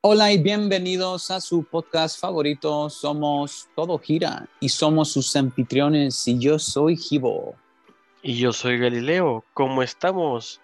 Hola 0.00 0.30
y 0.30 0.40
bienvenidos 0.40 1.28
a 1.32 1.40
su 1.40 1.64
podcast 1.64 2.20
favorito. 2.20 2.88
Somos 2.88 3.68
Todo 3.74 3.98
Gira 3.98 4.46
y 4.60 4.68
somos 4.68 5.10
sus 5.10 5.34
anfitriones 5.34 6.28
y 6.28 6.38
yo 6.38 6.60
soy 6.60 6.96
Gibo. 6.96 7.56
Y 8.22 8.38
yo 8.38 8.52
soy 8.52 8.78
Galileo. 8.78 9.44
¿Cómo 9.54 9.82
estamos 9.82 10.60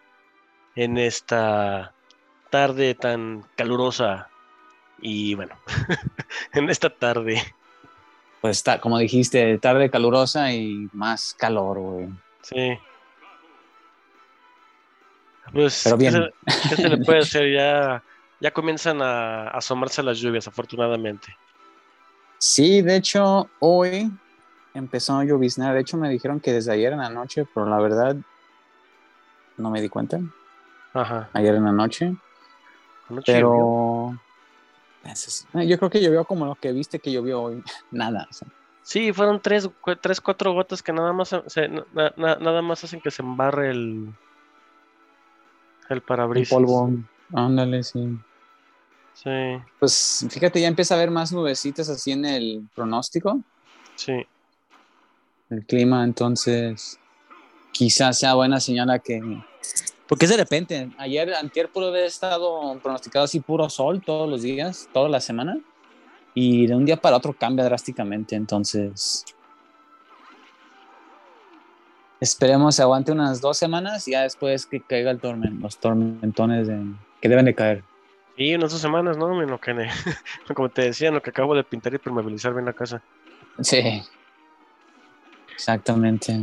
en 0.77 0.99
esta 0.99 1.93
tarde 2.49 2.95
tan 2.95 3.45
calurosa? 3.57 4.29
Y 5.00 5.35
bueno, 5.35 5.57
en 6.53 6.71
esta 6.71 6.89
tarde. 6.89 7.43
Pues 8.41 8.59
está, 8.59 8.80
como 8.80 8.98
dijiste, 8.98 9.59
tarde 9.59 9.91
calurosa 9.91 10.53
y 10.53 10.89
más 10.93 11.35
calor, 11.35 11.80
güey. 11.80 12.09
Sí. 12.43 12.79
Pues, 15.53 15.81
Pero 15.82 15.96
bien. 15.96 16.31
¿qué 16.46 16.53
se, 16.53 16.68
qué 16.68 16.76
se 16.76 16.89
le 16.89 16.98
puede 16.98 17.18
hacer? 17.18 17.53
Ya, 17.53 18.01
ya 18.41 18.51
comienzan 18.53 19.01
a 19.03 19.49
asomarse 19.49 20.03
las 20.03 20.19
lluvias, 20.19 20.47
afortunadamente. 20.49 21.35
Sí, 22.39 22.83
de 22.83 22.97
hecho, 22.97 23.49
hoy 23.61 24.11
empezó 24.75 25.17
a 25.19 25.25
lloviznar. 25.25 25.75
De 25.75 25.81
hecho, 25.81 25.97
me 25.97 26.09
dijeron 26.11 26.41
que 26.41 26.53
desde 26.53 26.73
ayer 26.73 26.93
en 26.93 26.99
la 26.99 27.09
noche, 27.11 27.47
pero 27.55 27.67
la 27.67 27.79
verdad 27.79 28.17
no 29.57 29.71
me 29.71 29.81
di 29.81 29.89
cuenta. 29.89 30.19
Ajá. 30.93 31.31
Ayer 31.33 31.55
en 31.55 31.65
la 31.65 31.73
noche. 31.73 32.15
Anoche 33.09 33.33
llovió. 33.41 34.19
Pero 35.03 35.12
Eso 35.12 35.29
es- 35.29 35.47
eh, 35.55 35.67
yo 35.67 35.79
creo 35.79 35.91
que 35.91 36.01
llovió 36.03 36.25
como 36.25 36.47
lo 36.47 36.55
que 36.55 36.73
viste 36.73 36.98
que 36.98 37.12
llovió 37.12 37.43
hoy. 37.43 37.62
Nada. 37.91 38.27
o 38.31 38.33
sea, 38.33 38.48
Sí, 38.83 39.12
fueron 39.15 39.41
tres, 39.41 39.69
tres, 40.03 40.21
cuatro 40.21 40.53
gotas 40.53 40.83
que 40.83 40.93
nada 40.93 41.12
más, 41.15 41.29
se- 41.29 41.43
se- 41.48 41.69
na- 41.69 42.12
na- 42.17 42.37
nada 42.37 42.61
más 42.61 42.85
hacen 42.85 43.01
que 43.01 43.11
se 43.11 43.23
embarre 43.23 43.71
el, 43.71 44.12
el 45.89 45.97
el 45.97 46.03
parabrisas. 46.03 46.53
polvo. 46.55 46.91
Ándale, 47.33 47.83
sí. 47.83 48.19
Sí, 49.14 49.30
Pues 49.78 50.27
fíjate, 50.28 50.61
ya 50.61 50.67
empieza 50.67 50.94
a 50.94 50.98
haber 50.98 51.11
más 51.11 51.30
nubecitas 51.33 51.89
así 51.89 52.11
en 52.11 52.25
el 52.25 52.69
pronóstico, 52.75 53.41
sí. 53.94 54.27
el 55.50 55.64
clima, 55.67 56.02
entonces 56.02 56.98
quizás 57.70 58.19
sea 58.19 58.34
buena 58.34 58.58
señal 58.58 58.91
a 58.91 58.98
que... 58.98 59.20
Porque 60.08 60.25
es 60.27 60.30
de 60.33 60.36
repente, 60.36 60.91
ayer, 60.98 61.33
antier 61.34 61.70
pudo 61.70 61.89
haber 61.89 62.05
estado 62.05 62.78
pronosticado 62.80 63.25
así 63.25 63.41
puro 63.41 63.70
sol 63.70 64.02
todos 64.02 64.28
los 64.28 64.42
días, 64.42 64.89
toda 64.92 65.08
la 65.08 65.20
semana, 65.20 65.58
y 66.34 66.67
de 66.67 66.75
un 66.75 66.84
día 66.84 66.97
para 66.97 67.17
otro 67.17 67.33
cambia 67.33 67.64
drásticamente, 67.64 68.34
entonces... 68.34 69.25
Esperemos 72.20 72.77
se 72.77 72.83
aguante 72.83 73.12
unas 73.12 73.41
dos 73.41 73.58
semanas 73.58 74.08
y 74.08 74.12
ya 74.12 74.22
después 74.22 74.67
que 74.67 74.80
caiga 74.80 75.11
el 75.11 75.20
tormento, 75.20 75.62
los 75.62 75.77
tormentones 75.78 76.67
de- 76.67 76.95
que 77.25 77.30
deben 77.30 77.47
de 77.47 77.55
caer. 77.55 77.83
Y 78.36 78.55
unas 78.55 78.70
dos 78.70 78.83
semanas, 78.83 79.17
¿no? 79.17 79.42
En 79.42 79.48
lo 79.48 79.58
que, 79.58 79.75
como 80.55 80.69
te 80.69 80.83
decía, 80.83 81.08
en 81.08 81.14
lo 81.14 81.22
que 81.22 81.30
acabo 81.30 81.55
de 81.55 81.64
pintar 81.64 81.94
y 81.94 81.98
permeabilizar 81.98 82.53
bien 82.53 82.67
la 82.67 82.75
casa. 82.75 83.03
Sí, 83.62 83.80
exactamente. 85.55 86.39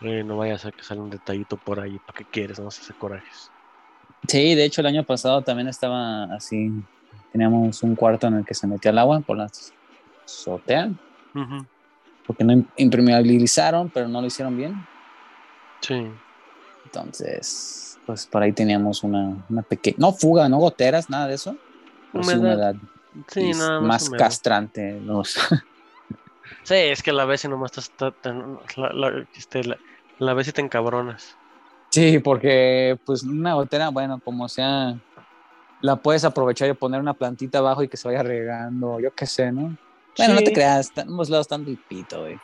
Eh, 0.00 0.24
no 0.24 0.38
vaya 0.38 0.54
a 0.54 0.58
ser 0.58 0.72
que 0.72 0.82
sale 0.82 1.02
un 1.02 1.10
detallito 1.10 1.58
por 1.58 1.78
ahí, 1.78 1.98
¿para 1.98 2.16
qué 2.20 2.24
quieres? 2.24 2.58
No 2.58 2.70
se 2.70 2.94
corajes. 2.94 3.50
Sí, 4.26 4.54
de 4.54 4.64
hecho 4.64 4.80
el 4.80 4.86
año 4.86 5.04
pasado 5.04 5.42
también 5.44 5.68
estaba 5.68 6.24
así. 6.34 6.72
Teníamos 7.30 7.82
un 7.82 7.94
cuarto 7.94 8.28
en 8.28 8.36
el 8.36 8.44
que 8.46 8.54
se 8.54 8.66
metía 8.66 8.92
el 8.92 8.98
agua 8.98 9.20
por 9.20 9.36
la 9.36 9.48
azotea, 10.24 10.90
porque 12.26 12.44
no 12.44 12.54
im- 12.54 12.66
impermeabilizaron, 12.78 13.90
pero 13.90 14.08
no 14.08 14.22
lo 14.22 14.26
hicieron 14.26 14.56
bien. 14.56 14.74
Sí. 15.82 16.02
Entonces, 16.86 17.91
pues 18.06 18.26
por 18.26 18.42
ahí 18.42 18.52
teníamos 18.52 19.02
una, 19.02 19.36
una 19.48 19.62
pequeña, 19.62 19.96
no 19.98 20.12
fuga, 20.12 20.48
no 20.48 20.58
goteras, 20.58 21.08
nada 21.08 21.28
de 21.28 21.34
eso. 21.34 21.52
sí 21.52 22.18
Humedad. 22.18 22.38
humedad. 22.38 22.74
Sí, 23.28 23.50
nada 23.52 23.80
más 23.80 24.08
húmedo. 24.08 24.18
castrante. 24.18 25.00
Los... 25.00 25.36
Sí, 26.64 26.74
es 26.74 27.02
que 27.02 27.12
la 27.12 27.24
vez 27.24 27.44
y 27.44 27.48
nomás 27.48 27.76
estás 27.76 28.12
la, 28.76 28.92
la, 28.92 29.26
este, 29.34 29.64
la, 29.64 29.78
la 30.18 30.34
vez 30.34 30.46
y 30.46 30.52
te 30.52 30.60
encabronas. 30.60 31.36
sí, 31.90 32.20
porque 32.20 32.96
pues 33.04 33.24
una 33.24 33.54
gotera, 33.54 33.88
bueno, 33.88 34.20
como 34.22 34.48
sea, 34.48 34.96
la 35.80 35.96
puedes 35.96 36.24
aprovechar 36.24 36.68
y 36.68 36.74
poner 36.74 37.00
una 37.00 37.14
plantita 37.14 37.58
abajo 37.58 37.82
y 37.82 37.88
que 37.88 37.96
se 37.96 38.06
vaya 38.06 38.22
regando, 38.22 39.00
yo 39.00 39.12
qué 39.12 39.26
sé, 39.26 39.50
¿no? 39.50 39.76
Bueno, 40.16 40.34
no 40.34 40.40
te 40.40 40.52
creas, 40.52 40.92
en 40.96 41.08
ambos 41.08 41.30
lados 41.30 41.44
están 41.44 41.66
el 41.66 41.76
pito, 41.76 42.20
güey. 42.20 42.38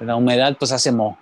La 0.00 0.16
humedad 0.16 0.56
pues 0.58 0.72
hace 0.72 0.90
mo. 0.90 1.18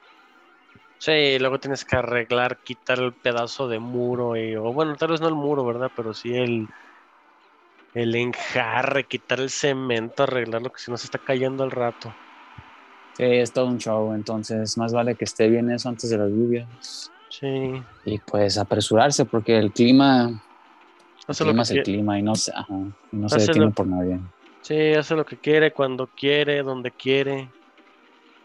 Sí, 1.00 1.38
luego 1.38 1.60
tienes 1.60 1.84
que 1.84 1.96
arreglar, 1.96 2.60
quitar 2.64 2.98
el 2.98 3.14
pedazo 3.16 3.68
de 3.68 3.78
muro, 3.78 4.36
y, 4.36 4.56
o 4.56 4.72
bueno, 4.72 4.96
tal 4.96 5.10
vez 5.12 5.20
no 5.20 5.28
el 5.28 5.34
muro, 5.34 5.64
¿verdad? 5.64 5.92
Pero 5.94 6.12
sí 6.12 6.34
el, 6.34 6.68
el 7.92 8.14
enjarre, 8.14 9.06
quitar 9.06 9.40
el 9.40 9.50
cemento, 9.50 10.22
arreglarlo, 10.22 10.70
que 10.72 10.80
si 10.80 10.90
no 10.90 10.96
se 10.96 11.04
está 11.06 11.18
cayendo 11.18 11.64
al 11.64 11.70
rato. 11.70 12.18
Sí, 13.12 13.24
es 13.24 13.52
todo 13.52 13.66
un 13.66 13.78
show, 13.78 14.12
entonces 14.14 14.76
más 14.78 14.92
vale 14.92 15.16
que 15.16 15.24
esté 15.24 15.48
bien 15.48 15.70
eso 15.70 15.88
antes 15.88 16.08
de 16.10 16.18
las 16.18 16.30
lluvias. 16.30 17.12
Sí, 17.28 17.46
Y 18.04 18.18
pues 18.20 18.58
apresurarse 18.58 19.26
porque 19.26 19.58
el 19.58 19.72
clima, 19.72 20.30
el 20.30 20.40
hace 21.26 21.44
lo 21.44 21.54
clima 21.54 21.62
que 21.62 21.62
es 21.62 21.70
el 21.70 21.80
clima 21.82 22.18
y 22.18 22.22
no 22.22 22.36
se, 22.36 22.52
ajá, 22.54 22.74
y 23.12 23.18
no 23.18 23.28
se 23.28 23.40
detiene 23.40 23.70
lo- 23.70 23.72
por 23.72 23.86
nadie. 23.88 24.20
Sí, 24.62 24.94
hace 24.94 25.14
lo 25.16 25.24
que 25.26 25.38
quiere, 25.40 25.72
cuando 25.72 26.08
quiere, 26.12 26.62
donde 26.62 26.92
quiere. 26.92 27.54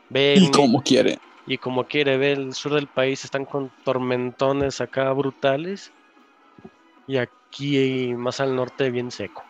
Ve 0.09 0.35
Y 0.35 0.49
el- 0.49 0.51
como 0.51 0.83
quiere. 0.83 1.19
Y 1.45 1.57
como 1.57 1.85
quiere, 1.85 2.17
ve 2.17 2.31
el 2.33 2.53
sur 2.53 2.73
del 2.73 2.87
país, 2.87 3.23
están 3.25 3.45
con 3.45 3.71
tormentones 3.83 4.79
acá 4.81 5.11
brutales. 5.13 5.91
Y 7.07 7.17
aquí 7.17 8.13
más 8.15 8.39
al 8.39 8.55
norte 8.55 8.89
bien 8.89 9.11
seco. 9.11 9.43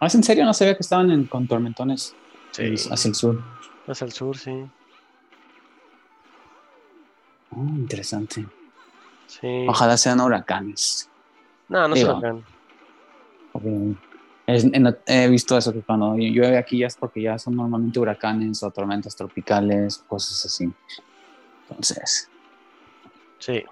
Ah, 0.00 0.06
¿es 0.06 0.14
en 0.16 0.24
serio? 0.24 0.44
No 0.44 0.52
sabía 0.54 0.74
que 0.74 0.82
estaban 0.82 1.10
en, 1.12 1.26
con 1.26 1.46
tormentones 1.46 2.16
Sí, 2.50 2.74
hacia 2.90 3.08
el 3.08 3.14
sur. 3.14 3.40
más 3.86 4.02
al 4.02 4.12
sur, 4.12 4.36
sí. 4.36 4.50
Oh, 7.50 7.62
interesante. 7.64 8.46
Sí. 9.26 9.64
Ojalá 9.68 9.96
sean 9.96 10.20
huracanes. 10.20 11.08
No, 11.68 11.86
no 11.88 11.94
Digo. 11.94 12.10
lo 12.10 12.16
hagan. 12.16 12.44
porque 13.52 13.94
es- 14.46 14.64
en- 14.64 14.96
he 15.06 15.28
visto 15.28 15.56
eso 15.56 15.72
que 15.72 15.82
cuando 15.82 16.16
llueve 16.16 16.58
aquí 16.58 16.78
ya 16.78 16.86
es 16.86 16.96
porque 16.96 17.22
ya 17.22 17.38
son 17.38 17.56
normalmente 17.56 17.98
huracanes 17.98 18.62
o 18.62 18.70
tormentas 18.70 19.14
tropicales, 19.16 19.98
cosas 20.08 20.44
así. 20.46 20.72
Entonces, 21.68 22.28
Sí. 23.38 23.64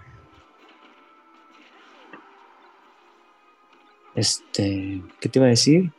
este, 4.14 5.02
¿qué 5.20 5.28
te 5.28 5.38
iba 5.38 5.46
a 5.46 5.50
decir? 5.50 5.92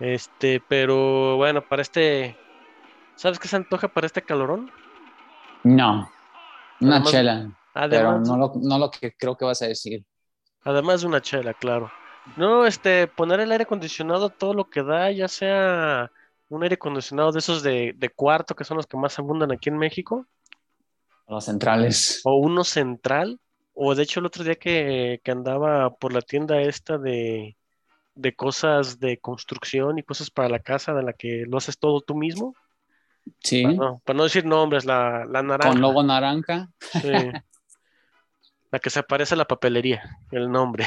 Este, 0.00 0.60
pero 0.68 1.36
bueno, 1.36 1.62
para 1.62 1.82
este. 1.82 2.36
¿Sabes 3.16 3.38
qué 3.38 3.46
se 3.46 3.56
antoja 3.56 3.88
para 3.88 4.06
este 4.08 4.22
calorón? 4.22 4.70
No, 5.62 6.10
una 6.80 6.96
Además- 6.96 7.10
chela, 7.12 7.50
pero 7.88 8.18
no 8.18 8.36
lo, 8.36 8.52
no 8.60 8.78
lo 8.78 8.90
que 8.90 9.12
creo 9.16 9.36
que 9.36 9.44
vas 9.44 9.62
a 9.62 9.66
decir. 9.68 10.04
además 10.64 11.02
de 11.02 11.06
una 11.06 11.20
chela, 11.22 11.54
claro. 11.54 11.90
No, 12.36 12.66
este, 12.66 13.06
poner 13.06 13.40
el 13.40 13.52
aire 13.52 13.64
acondicionado 13.64 14.30
todo 14.30 14.54
lo 14.54 14.68
que 14.70 14.82
da, 14.82 15.10
ya 15.10 15.28
sea 15.28 16.10
un 16.48 16.62
aire 16.62 16.74
acondicionado 16.76 17.32
de 17.32 17.38
esos 17.38 17.62
de, 17.62 17.94
de 17.96 18.08
cuarto, 18.08 18.54
que 18.54 18.64
son 18.64 18.76
los 18.76 18.86
que 18.86 18.96
más 18.96 19.18
abundan 19.18 19.52
aquí 19.52 19.68
en 19.68 19.76
México, 19.78 20.26
Los 21.28 21.44
centrales. 21.44 22.20
o 22.24 22.36
uno 22.36 22.64
central, 22.64 23.40
o 23.74 23.94
de 23.94 24.02
hecho 24.04 24.20
el 24.20 24.26
otro 24.26 24.44
día 24.44 24.54
que, 24.56 25.20
que 25.22 25.30
andaba 25.30 25.90
por 25.94 26.12
la 26.12 26.22
tienda 26.22 26.60
esta 26.60 26.96
de, 26.98 27.56
de 28.14 28.34
cosas 28.34 28.98
de 29.00 29.18
construcción 29.18 29.98
y 29.98 30.02
cosas 30.02 30.30
para 30.30 30.48
la 30.48 30.60
casa, 30.60 30.94
de 30.94 31.02
la 31.02 31.12
que 31.12 31.44
lo 31.46 31.58
haces 31.58 31.78
todo 31.78 32.00
tú 32.00 32.14
mismo, 32.14 32.54
Sí, 33.42 33.62
para 33.62 33.74
no, 33.74 34.02
para 34.04 34.16
no 34.18 34.24
decir 34.24 34.44
nombres, 34.44 34.84
la, 34.84 35.24
la 35.24 35.42
naranja. 35.42 35.70
con 35.72 35.80
logo 35.80 36.02
naranja. 36.02 36.68
Sí. 36.80 37.10
La 38.70 38.80
que 38.80 38.90
se 38.90 39.04
parece 39.04 39.34
a 39.34 39.36
la 39.36 39.44
papelería, 39.46 40.02
el 40.32 40.50
nombre. 40.50 40.84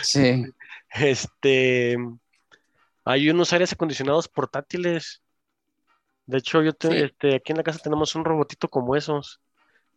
Sí, 0.00 0.46
Este, 0.92 1.96
hay 3.04 3.30
unos 3.30 3.52
aires 3.52 3.72
acondicionados 3.72 4.28
portátiles. 4.28 5.22
De 6.26 6.38
hecho, 6.38 6.62
yo 6.62 6.72
te- 6.72 6.88
Sí. 6.88 6.96
este, 7.04 7.34
aquí 7.36 7.52
en 7.52 7.58
la 7.58 7.62
casa 7.64 7.78
tenemos 7.82 8.14
un 8.14 8.24
robotito 8.24 8.68
como 8.68 8.96
esos. 8.96 9.40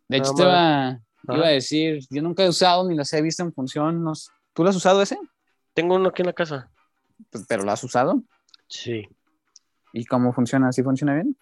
de 0.06 0.18
hecho 0.18 0.34
te 0.34 0.42
iba, 0.42 0.88
a 0.90 1.48
decir, 1.48 2.04
yo 2.10 2.20
nunca 2.20 2.44
he 2.44 2.48
usado 2.48 2.86
ni 2.86 2.94
los 2.94 3.10
he 3.14 3.22
visto 3.22 3.42
en 3.42 3.52
función. 3.54 4.04
no 4.04 4.12
¿Tú 4.52 4.62
lo 4.62 4.68
has 4.68 4.76
usado 4.76 5.00
ese? 5.00 5.18
Tengo 5.72 5.94
uno 5.96 6.10
aquí 6.10 6.20
en 6.22 6.26
la 6.26 6.32
casa. 6.34 6.70
Pues, 7.30 7.44
pero 7.48 7.62
lo 7.64 7.72
has 7.72 7.82
usado. 7.82 8.22
Sí. 8.68 9.08
¿Y 9.92 10.04
cómo 10.04 10.32
funciona? 10.32 10.70
¿Sí 10.72 10.82
funciona 10.82 11.14
bien? 11.14 11.36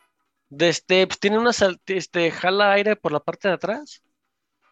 De 0.49 0.69
este, 0.69 1.07
pues, 1.07 1.19
tiene 1.19 1.39
una 1.39 1.53
sal- 1.53 1.81
este, 1.87 2.31
jala 2.31 2.73
aire 2.73 2.95
por 2.95 3.11
la 3.13 3.21
parte 3.21 3.49
de 3.49 3.55
atrás. 3.55 4.03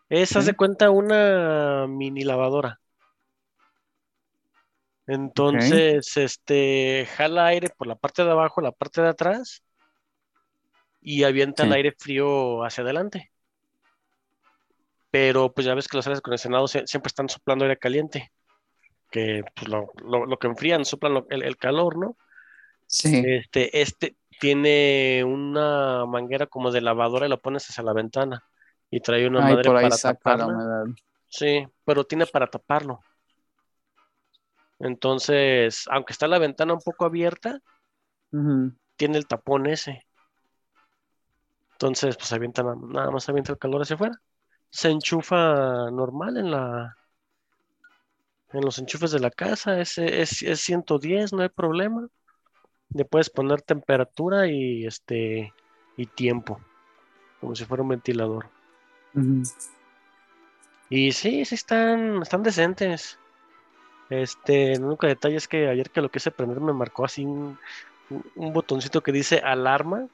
Es, 0.09 0.37
haz 0.37 0.45
Sí. 0.45 0.51
de 0.53 0.57
cuenta, 0.57 0.91
una 0.91 1.87
mini 1.89 2.23
lavadora. 2.23 2.80
Entonces, 5.11 6.17
este, 6.17 7.07
jala 7.17 7.47
aire 7.47 7.69
por 7.71 7.87
la 7.87 7.97
parte 7.97 8.25
de 8.25 8.31
abajo, 8.31 8.61
la 8.61 8.73
parte 8.73 9.03
de 9.03 9.09
atrás, 9.09 9.63
y 11.01 11.25
avienta 11.25 11.65
el 11.65 11.73
aire 11.73 11.93
frío 11.99 12.65
hacia 12.65 12.83
adelante. 12.85 13.31
Pero 15.11 15.53
pues 15.53 15.67
ya 15.67 15.75
ves 15.75 15.89
que 15.89 15.97
los 15.97 16.07
aires 16.07 16.19
acondicionados 16.21 16.73
sie- 16.75 16.87
siempre 16.87 17.09
están 17.09 17.29
soplando 17.29 17.65
aire 17.65 17.79
caliente. 17.79 18.33
que 19.11 19.45
pues, 19.57 19.69
lo, 19.69 19.93
lo- 20.05 20.27
lo 20.27 20.39
que 20.39 20.49
enfrían, 20.49 20.85
soplan 20.85 21.15
lo- 21.15 21.27
el, 21.31 21.43
el 21.45 21.57
calor, 21.59 21.99
¿no? 21.99 22.17
Sí. 22.87 23.23
Este, 23.23 23.81
este 23.83 24.17
tiene 24.41 25.23
una 25.25 26.07
manguera 26.07 26.47
como 26.47 26.71
de 26.71 26.81
lavadora 26.81 27.27
y 27.27 27.29
la 27.29 27.37
pones 27.37 27.69
hacia 27.69 27.85
la 27.85 27.93
ventana. 27.93 28.45
Y 28.91 29.01
trae 29.01 29.27
una 29.29 29.41
Ay, 29.41 29.55
madre 29.55 29.65
por 29.65 29.77
ahí 29.77 29.89
para 29.89 29.99
taparla. 29.99 30.87
Sí, 31.29 31.67
pero 31.85 32.05
tiene 32.05 32.27
para 32.27 32.47
taparlo. 32.49 33.01
Entonces, 34.81 35.85
aunque 35.91 36.13
está 36.13 36.27
la 36.27 36.39
ventana 36.39 36.75
un 36.75 36.81
poco 36.81 37.05
abierta, 37.05 37.61
tiene 38.97 39.19
el 39.19 39.27
tapón 39.27 39.67
ese. 39.67 40.07
Entonces, 41.73 42.17
pues 42.17 42.33
avienta 42.33 42.63
nada, 42.63 42.77
nada 42.81 43.11
más 43.11 43.29
avienta 43.29 43.53
el 43.53 43.59
calor 43.59 43.83
hacia 43.83 43.95
afuera. 43.95 44.21
Se 44.71 44.91
enchufa 44.91 45.91
normal 45.91 46.37
en 46.37 46.51
la 46.51 46.97
en 48.53 48.63
los 48.63 48.79
enchufes 48.79 49.13
de 49.13 49.21
la 49.21 49.31
casa, 49.31 49.81
es, 49.81 49.97
es, 49.99 50.43
es 50.43 50.61
110, 50.61 51.33
no 51.33 51.43
hay 51.43 51.49
problema. 51.51 52.09
Le 52.93 53.05
puedes 53.05 53.31
poner 53.31 53.63
temperatura 53.63 54.49
y 54.49 54.87
este 54.87 55.53
y 55.97 56.07
tiempo, 56.07 56.61
como 57.41 57.55
si 57.55 57.65
fuera 57.65 57.83
un 57.85 57.91
ventilador. 57.91 58.49
Y 60.89 61.13
sí, 61.13 61.45
sí 61.45 61.55
están, 61.55 62.23
están 62.23 62.43
decentes. 62.43 63.20
Este, 64.11 64.73
el 64.75 64.85
único 64.85 65.07
detalle 65.07 65.37
es 65.37 65.47
que 65.49 65.69
ayer 65.69 65.89
que 65.91 66.01
lo 66.03 66.11
quise 66.11 66.31
prender 66.31 66.61
me 66.61 66.73
marcó 66.73 67.05
así 67.05 67.25
un, 67.25 67.59
un- 68.35 68.53
botoncito 68.53 69.03
que 69.03 69.13
dice 69.13 69.39
alarma. 69.39 70.07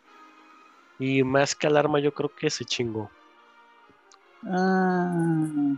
Y 0.98 1.22
más 1.24 1.54
que 1.54 1.66
alarma, 1.66 1.98
yo 2.00 2.12
creo 2.14 2.30
que 2.34 2.48
se 2.50 2.64
chingó. 2.64 3.10
Ah. 4.44 5.74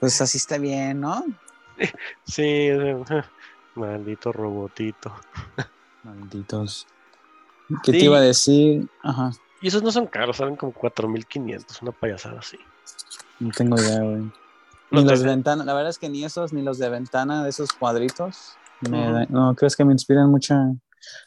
Pues 0.00 0.20
así 0.20 0.38
está 0.38 0.58
bien, 0.58 1.00
¿no? 1.00 1.24
Sí, 2.24 2.68
maldito 3.74 4.32
robotito. 4.32 5.14
Malditos. 6.02 6.86
¿Qué 7.84 7.92
Sí. 7.92 7.98
te 7.98 8.04
iba 8.06 8.18
a 8.18 8.22
decir? 8.22 8.88
Ajá, 9.02 9.30
Y 9.60 9.68
esos 9.68 9.82
no 9.82 9.92
son 9.92 10.06
caros, 10.06 10.38
salen 10.38 10.56
como 10.56 10.72
4500, 10.72 11.82
una 11.82 11.92
payasada 11.92 12.38
así. 12.40 12.58
no 13.40 13.50
tengo 13.50 13.76
idea, 13.78 14.00
güey. 14.00 14.30
Ni 14.90 15.04
Los 15.04 15.20
de- 15.20 15.26
ventana, 15.26 15.64
la 15.64 15.74
verdad 15.74 15.90
es 15.90 15.98
que 15.98 16.08
ni 16.08 16.24
esos, 16.24 16.52
ni 16.52 16.62
los 16.62 16.78
de 16.78 16.88
ventana, 16.88 17.42
de 17.44 17.50
esos 17.50 17.72
cuadritos, 17.72 18.56
me 18.80 19.12
da- 19.12 19.26
no, 19.28 19.54
crees 19.54 19.76
que 19.76 19.84
me 19.84 19.92
inspiran 19.92 20.30
mucha... 20.30 20.72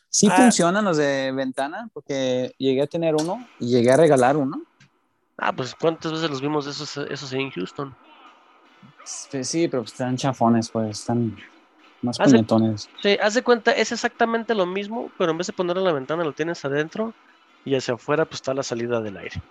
Sí 0.09 0.27
Ah. 0.31 0.35
funcionan 0.35 0.83
los 0.83 0.97
de 0.97 1.31
ventana, 1.31 1.89
porque 1.93 2.53
llegué 2.57 2.81
a 2.81 2.87
tener 2.87 3.15
uno 3.15 3.47
y 3.59 3.67
llegué 3.69 3.91
a 3.91 3.97
regalar 3.97 4.35
uno. 4.35 4.61
Ah, 5.37 5.53
pues 5.53 5.73
¿cuántas 5.75 6.11
veces 6.11 6.29
los 6.29 6.41
vimos 6.41 6.67
esos, 6.67 6.97
esos 6.97 7.31
en 7.33 7.49
Houston? 7.51 7.95
Pues 9.31 9.47
sí, 9.47 9.67
pero 9.67 9.83
pues 9.83 9.93
están 9.93 10.17
chafones, 10.17 10.69
pues, 10.69 10.99
están 10.99 11.37
más 12.01 12.19
Hace- 12.19 12.31
puñetones. 12.31 12.89
Sí, 13.01 13.17
haz 13.21 13.35
de 13.35 13.43
cuenta, 13.43 13.71
es 13.71 13.91
exactamente 13.91 14.53
lo 14.55 14.65
mismo, 14.65 15.11
pero 15.17 15.31
en 15.31 15.37
vez 15.37 15.47
de 15.47 15.53
ponerlo 15.53 15.81
en 15.81 15.85
la 15.87 15.93
ventana, 15.93 16.23
lo 16.23 16.33
tienes 16.33 16.63
adentro 16.65 17.13
y 17.63 17.75
hacia 17.75 17.93
afuera 17.93 18.25
pues 18.25 18.35
está 18.35 18.53
la 18.53 18.63
salida 18.63 19.01
del 19.01 19.17
aire. 19.17 19.41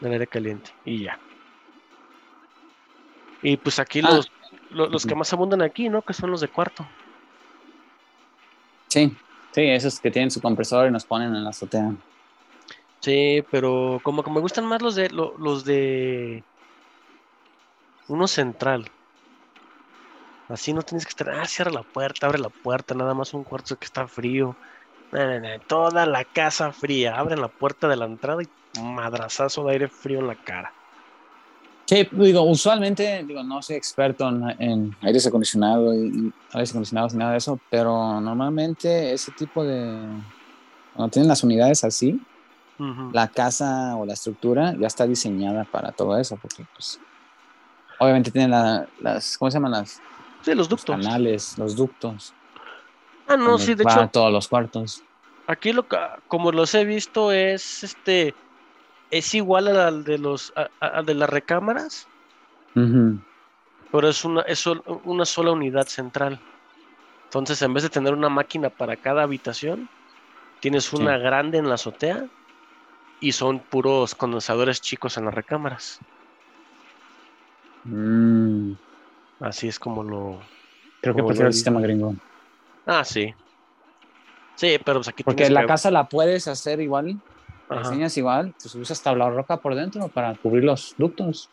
Del 0.00 0.12
aire 0.12 0.26
caliente. 0.26 0.70
Y 0.84 1.02
ya. 1.04 1.18
Y 3.48 3.56
pues 3.58 3.78
aquí 3.78 4.00
Ah. 4.02 4.10
los, 4.16 4.32
lo- 4.70 4.88
los, 4.88 5.06
que 5.06 5.14
más 5.14 5.32
abundan 5.32 5.62
aquí, 5.62 5.88
¿no? 5.88 6.02
Que 6.02 6.12
son 6.12 6.32
los 6.32 6.40
de 6.40 6.48
cuarto. 6.48 6.84
Sí, 8.88 9.16
sí, 9.52 9.60
esos 9.62 10.00
que 10.00 10.10
tienen 10.10 10.32
su 10.32 10.40
compresor 10.40 10.88
y 10.88 10.90
nos 10.90 11.04
ponen 11.04 11.32
en 11.32 11.44
la 11.44 11.50
azotea. 11.50 11.92
Sí, 12.98 13.44
pero 13.52 14.00
como 14.02 14.24
que 14.24 14.30
me 14.32 14.40
gustan 14.40 14.66
más 14.66 14.82
los 14.82 14.96
de 14.96 15.10
lo- 15.10 15.36
los 15.38 15.64
de 15.64 16.42
uno 18.08 18.26
central. 18.26 18.90
Así 20.48 20.72
no 20.72 20.82
tienes 20.82 21.04
que 21.04 21.10
estar, 21.10 21.30
ah, 21.30 21.44
cierra 21.46 21.70
la 21.70 21.82
puerta, 21.84 22.26
abre 22.26 22.38
la 22.40 22.48
puerta, 22.48 22.94
nada 22.96 23.14
más 23.14 23.32
un 23.32 23.44
cuarto 23.44 23.78
que 23.78 23.84
está 23.84 24.08
frío. 24.08 24.56
Toda 25.68 26.04
la 26.04 26.24
casa 26.24 26.72
fría. 26.72 27.16
Abren 27.16 27.40
la 27.40 27.48
puerta 27.48 27.86
de 27.86 27.94
la 27.96 28.06
entrada 28.06 28.42
y 28.42 28.80
madrazazo 28.80 29.64
de 29.64 29.72
aire 29.72 29.88
frío 29.88 30.18
en 30.18 30.26
la 30.26 30.34
cara. 30.34 30.72
Sí, 31.88 32.08
digo, 32.12 32.42
usualmente, 32.42 33.22
digo, 33.24 33.44
no 33.44 33.62
soy 33.62 33.76
experto 33.76 34.28
en, 34.28 34.42
en 34.60 34.90
aires 35.02 35.24
acondicionados 35.26 35.94
y, 35.94 36.26
y 36.28 36.34
aires 36.52 36.70
acondicionados 36.70 37.12
ni 37.14 37.18
nada 37.20 37.32
de 37.32 37.38
eso, 37.38 37.60
pero 37.68 38.20
normalmente 38.20 39.12
ese 39.12 39.30
tipo 39.32 39.64
de, 39.64 40.00
cuando 40.92 41.10
tienen 41.10 41.28
las 41.28 41.44
unidades 41.44 41.84
así, 41.84 42.20
la 43.12 43.28
casa 43.28 43.96
o 43.96 44.04
la 44.04 44.14
estructura 44.14 44.74
ya 44.80 44.88
está 44.88 45.06
diseñada 45.06 45.64
para 45.66 45.92
todo 45.92 46.16
eso, 46.18 46.36
porque 46.38 46.66
pues, 46.74 46.98
obviamente 48.00 48.32
tienen 48.32 48.50
la- 48.50 48.88
las, 48.98 49.36
¿cómo 49.38 49.50
se 49.50 49.56
llaman? 49.58 49.72
Las, 49.72 50.02
Sí, 50.42 50.50
los 50.54 50.56
los 50.56 50.68
ductos. 50.68 50.86
canales, 50.86 51.58
los 51.58 51.76
ductos. 51.76 52.34
Ah, 53.28 53.36
no, 53.36 53.58
sí, 53.58 53.74
de 53.74 53.84
hecho, 53.84 54.08
todos 54.12 54.32
los 54.32 54.48
cuartos. 54.48 55.04
aquí 55.46 55.72
lo 55.72 55.86
como 56.26 56.52
los 56.52 56.74
he 56.74 56.84
visto 56.84 57.32
es 57.32 57.82
este 57.82 58.36
es 59.10 59.34
igual 59.34 59.68
al 59.68 60.04
de 60.04 60.18
los 60.18 60.52
a- 60.56 60.68
a- 60.80 60.86
al 60.98 61.06
de 61.06 61.14
las 61.14 61.28
recámaras, 61.30 62.06
pero 63.92 64.08
es 64.08 64.24
una, 64.24 64.42
es 64.42 64.66
una 64.66 65.24
sola 65.24 65.52
unidad 65.52 65.86
central. 65.86 66.40
Entonces, 67.24 67.60
en 67.62 67.72
vez 67.74 67.82
de 67.82 67.88
tener 67.90 68.12
una 68.14 68.28
máquina 68.28 68.68
para 68.70 68.96
cada 68.96 69.22
habitación, 69.22 69.88
tienes 70.60 70.92
una 70.92 71.18
grande 71.18 71.58
en 71.58 71.68
la 71.68 71.74
azotea 71.74 72.26
y 73.20 73.32
son 73.32 73.58
puros 73.60 74.14
condensadores 74.14 74.80
chicos 74.80 75.16
en 75.16 75.24
las 75.26 75.34
recámaras. 75.34 75.98
Mm, 77.84 78.72
Así 79.40 79.68
es 79.68 79.78
como 79.78 80.02
lo... 80.02 80.40
creo 81.00 81.14
que 81.14 81.22
prefiero 81.22 81.48
el 81.48 81.54
sistema 81.54 81.80
gringo. 81.80 82.14
Ah, 82.86 83.04
sí. 83.04 83.32
Sí, 84.56 84.78
pero 84.84 84.98
pues 85.00 85.08
aquí 85.08 85.22
Porque 85.22 85.50
la 85.50 85.62
que- 85.62 85.66
casa 85.66 85.90
la 85.90 86.08
puedes 86.08 86.48
hacer 86.48 86.80
igual, 86.80 87.16
Ajá. 87.68 87.80
diseñas 87.82 88.16
igual, 88.16 88.54
pues 88.60 88.74
usas 88.74 89.02
tabla 89.02 89.28
roca 89.30 89.58
por 89.58 89.74
dentro 89.74 90.08
para 90.10 90.36
cubrir 90.36 90.64
los 90.64 90.94
ductos. 90.96 91.50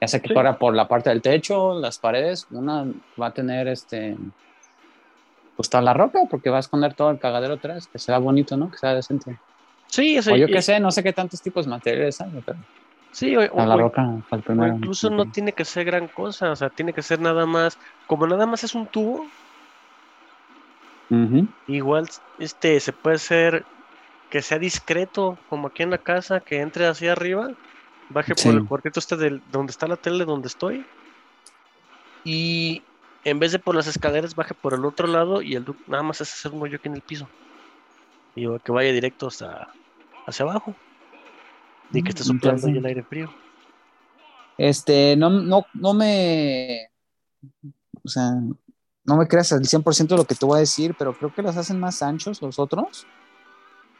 Ya 0.00 0.08
sea 0.08 0.20
que 0.20 0.28
Sí. 0.28 0.34
fuera 0.34 0.58
por 0.58 0.74
la 0.74 0.86
parte 0.88 1.10
del 1.10 1.22
techo, 1.22 1.78
las 1.78 1.98
paredes, 1.98 2.46
una 2.50 2.84
va 3.20 3.28
a 3.28 3.34
tener 3.34 3.68
este 3.68 4.16
pues 5.56 5.70
tabla 5.70 5.94
roca 5.94 6.20
porque 6.30 6.50
va 6.50 6.58
a 6.58 6.60
esconder 6.60 6.92
todo 6.94 7.10
el 7.10 7.18
cagadero 7.18 7.54
atrás, 7.54 7.88
que 7.90 7.98
sea 7.98 8.18
bonito, 8.18 8.56
¿no? 8.58 8.70
Que 8.70 8.76
sea 8.76 8.94
decente. 8.94 9.40
Sí, 9.86 10.16
eso- 10.16 10.34
O 10.34 10.36
yo 10.36 10.46
qué 10.48 10.60
sé, 10.60 10.78
no 10.80 10.90
sé 10.90 11.02
qué 11.02 11.14
tantos 11.14 11.40
tipos 11.40 11.64
de 11.64 11.70
materiales 11.70 12.20
hay, 12.20 12.28
pero 12.44 12.58
Sí, 13.10 13.34
o- 13.34 13.76
roca 13.78 14.06
incluso 14.76 15.08
no 15.08 15.30
tiene 15.30 15.54
que 15.54 15.64
ser 15.64 15.86
gran 15.86 16.08
cosa, 16.08 16.50
o 16.52 16.56
sea, 16.56 16.68
tiene 16.68 16.92
que 16.92 17.00
ser 17.00 17.20
nada 17.20 17.46
más, 17.46 17.78
como 18.04 18.26
nada 18.26 18.44
más 18.44 18.64
es 18.64 18.74
un 18.74 18.86
tubo, 18.88 19.32
igual 21.66 22.06
este 22.36 22.78
se 22.80 22.92
puede 22.92 23.16
hacer 23.16 23.66
que 24.28 24.42
sea 24.42 24.58
discreto, 24.58 25.42
como 25.46 25.68
aquí 25.68 25.82
en 25.82 25.90
la 25.90 25.98
casa, 25.98 26.40
que 26.40 26.60
entre 26.60 26.86
hacia 26.86 27.12
arriba, 27.12 27.50
baje 28.08 28.34
Sí. 28.36 28.48
por 28.48 28.54
el 28.54 28.64
cuartito 28.64 29.00
este 29.00 29.16
del, 29.16 29.42
donde 29.46 29.70
está 29.72 29.86
la 29.88 29.96
tele 29.96 30.24
donde 30.24 30.48
estoy, 30.48 30.86
y 32.24 32.82
en 33.24 33.38
vez 33.38 33.52
de 33.52 33.58
por 33.58 33.74
las 33.74 33.86
escaleras, 33.86 34.34
baje 34.34 34.54
por 34.54 34.74
el 34.74 34.84
otro 34.84 35.06
lado 35.06 35.42
y 35.42 35.54
el 35.54 35.64
du- 35.64 35.78
nada 35.86 36.02
más 36.02 36.20
es 36.20 36.32
hacer 36.32 36.52
un 36.52 36.62
hoyo 36.62 36.76
aquí 36.76 36.88
en 36.88 36.96
el 36.96 37.02
piso. 37.02 37.28
Y 38.34 38.46
que 38.60 38.72
vaya 38.72 38.92
directo 38.92 39.26
hasta 39.28 39.74
hacia 40.26 40.44
abajo. 40.44 40.76
Y 41.92 42.02
que 42.02 42.10
esté 42.10 42.22
Mm, 42.22 42.28
soplando 42.28 42.66
ahí 42.68 42.76
el 42.76 42.86
aire 42.86 43.02
frío. 43.04 43.34
Este, 44.58 45.16
no, 45.16 45.30
no, 45.30 45.66
no 45.74 45.94
me, 45.94 46.88
o 48.04 48.08
sea, 48.08 48.32
no 49.04 49.16
me 49.16 49.26
creas 49.28 49.52
al 49.52 49.64
100% 49.66 50.16
lo 50.16 50.24
que 50.26 50.34
te 50.34 50.46
voy 50.46 50.56
a 50.58 50.60
decir, 50.60 50.94
pero 50.98 51.16
creo 51.16 51.32
que 51.32 51.42
los 51.42 51.56
hacen 51.56 51.78
más 51.80 52.02
anchos 52.02 52.40
los 52.42 52.58
otros, 52.58 53.08